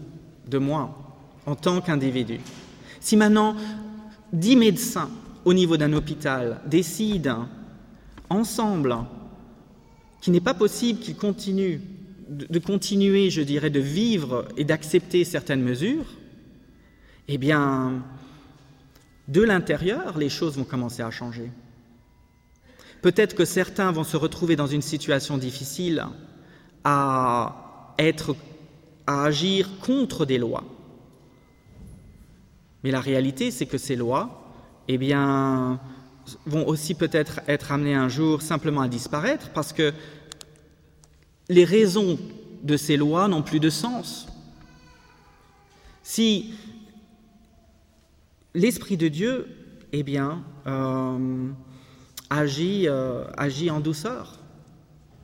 de 0.47 0.57
moi, 0.57 1.17
en 1.45 1.55
tant 1.55 1.81
qu'individu. 1.81 2.39
Si 2.99 3.17
maintenant 3.17 3.55
dix 4.31 4.55
médecins 4.55 5.09
au 5.45 5.53
niveau 5.53 5.77
d'un 5.77 5.93
hôpital 5.93 6.61
décident 6.67 7.47
ensemble 8.29 8.95
qu'il 10.21 10.33
n'est 10.33 10.39
pas 10.39 10.53
possible 10.53 10.99
qu'ils 10.99 11.15
continuent 11.15 11.79
de 12.29 12.59
continuer, 12.59 13.29
je 13.29 13.41
dirais, 13.41 13.69
de 13.69 13.79
vivre 13.81 14.47
et 14.55 14.63
d'accepter 14.63 15.25
certaines 15.25 15.61
mesures, 15.61 16.05
eh 17.27 17.37
bien, 17.37 18.03
de 19.27 19.41
l'intérieur, 19.41 20.17
les 20.17 20.29
choses 20.29 20.57
vont 20.57 20.63
commencer 20.63 21.01
à 21.01 21.11
changer. 21.11 21.51
Peut-être 23.01 23.35
que 23.35 23.45
certains 23.45 23.91
vont 23.91 24.03
se 24.03 24.17
retrouver 24.17 24.55
dans 24.55 24.67
une 24.67 24.81
situation 24.81 25.37
difficile 25.37 26.05
à 26.83 27.55
agir 29.07 29.69
contre 29.79 30.25
des 30.25 30.37
lois. 30.37 30.63
Mais 32.83 32.91
la 32.91 33.01
réalité, 33.01 33.51
c'est 33.51 33.65
que 33.65 33.77
ces 33.77 33.95
lois, 33.95 34.53
eh 34.87 34.97
bien, 34.97 35.79
vont 36.45 36.67
aussi 36.67 36.93
peut-être 36.93 37.41
être 37.47 37.71
amenées 37.71 37.95
un 37.95 38.09
jour 38.09 38.41
simplement 38.41 38.81
à 38.81 38.87
disparaître 38.87 39.51
parce 39.51 39.73
que 39.73 39.93
les 41.49 41.65
raisons 41.65 42.17
de 42.63 42.77
ces 42.77 42.97
lois 42.97 43.27
n'ont 43.27 43.41
plus 43.41 43.59
de 43.59 43.69
sens. 43.69 44.27
Si 46.03 46.53
l'Esprit 48.53 48.97
de 48.97 49.07
Dieu, 49.07 49.47
eh 49.91 50.03
bien, 50.03 50.43
euh, 50.67 51.49
agit, 52.31 52.87
euh, 52.87 53.23
agit 53.37 53.69
en 53.69 53.79
douceur 53.79 54.39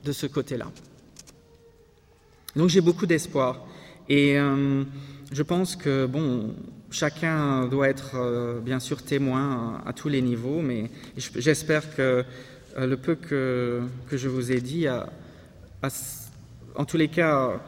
de 0.03 0.11
ce 0.11 0.27
côté-là. 0.27 0.67
Donc 2.55 2.69
j'ai 2.69 2.81
beaucoup 2.81 3.05
d'espoir. 3.07 3.65
Et 4.09 4.37
euh, 4.37 4.83
je 5.31 5.43
pense 5.43 5.75
que, 5.75 6.05
bon, 6.05 6.53
chacun 6.91 7.65
doit 7.67 7.89
être 7.89 8.61
bien 8.63 8.79
sûr 8.79 9.01
témoin 9.01 9.81
à, 9.85 9.93
tous 9.93 10.07
les 10.07 10.21
niveaux, 10.21 10.61
mais 10.61 10.89
j'espère 11.17 11.95
que 11.95 12.23
le 12.77 12.95
peu 12.95 13.15
que, 13.15 13.81
je 14.11 14.27
vous 14.29 14.51
ai 14.51 14.61
dit, 14.61 14.87
en 16.75 16.85
tous 16.85 16.97
les 16.97 17.09
cas, 17.09 17.59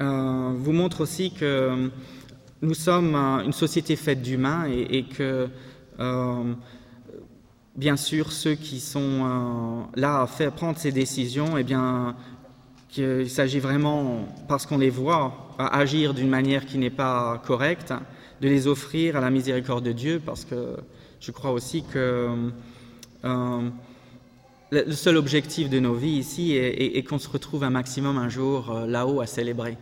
vous 0.00 0.72
montre 0.72 1.00
aussi 1.00 1.32
que 1.32 1.90
nous 2.62 2.74
sommes 2.74 3.14
une 3.44 3.52
société 3.52 3.96
faite 3.96 4.22
d'humains 4.22 4.66
et, 4.66 5.04
que, 5.04 5.48
euh, 6.00 6.54
bien 7.76 7.96
sûr, 7.96 8.32
ceux 8.32 8.54
qui 8.54 8.80
sont 8.80 9.00
euh, 9.00 10.00
là 10.00 10.22
à 10.22 10.26
faire 10.26 10.52
prendre 10.52 10.78
ces 10.78 10.92
décisions, 10.92 11.56
eh 11.58 11.62
bien, 11.62 12.16
qu'il 12.88 13.28
s'agit 13.28 13.60
vraiment, 13.60 14.26
parce 14.48 14.66
qu'on 14.66 14.78
les 14.78 14.90
voit 14.90 15.54
agir 15.58 16.14
d'une 16.14 16.28
manière 16.28 16.66
qui 16.66 16.78
n'est 16.78 16.90
pas 16.90 17.42
correcte, 17.46 17.92
de 18.40 18.48
les 18.48 18.66
offrir 18.66 19.16
à 19.16 19.20
la 19.20 19.30
miséricorde 19.30 19.84
de 19.84 19.92
Dieu, 19.92 20.20
parce 20.24 20.44
que 20.44 20.76
je 21.20 21.30
crois 21.30 21.52
aussi 21.52 21.84
que 21.84 22.50
euh, 23.24 23.70
le 24.70 24.92
seul 24.92 25.16
objectif 25.16 25.70
de 25.70 25.78
nos 25.78 25.94
vies 25.94 26.18
ici 26.18 26.52
est 26.54 27.02
qu'on 27.06 27.18
se 27.18 27.28
retrouve 27.28 27.64
un 27.64 27.70
maximum 27.70 28.18
un 28.18 28.28
jour 28.28 28.72
là-haut 28.86 29.20
à 29.20 29.26
célébrer. 29.26 29.78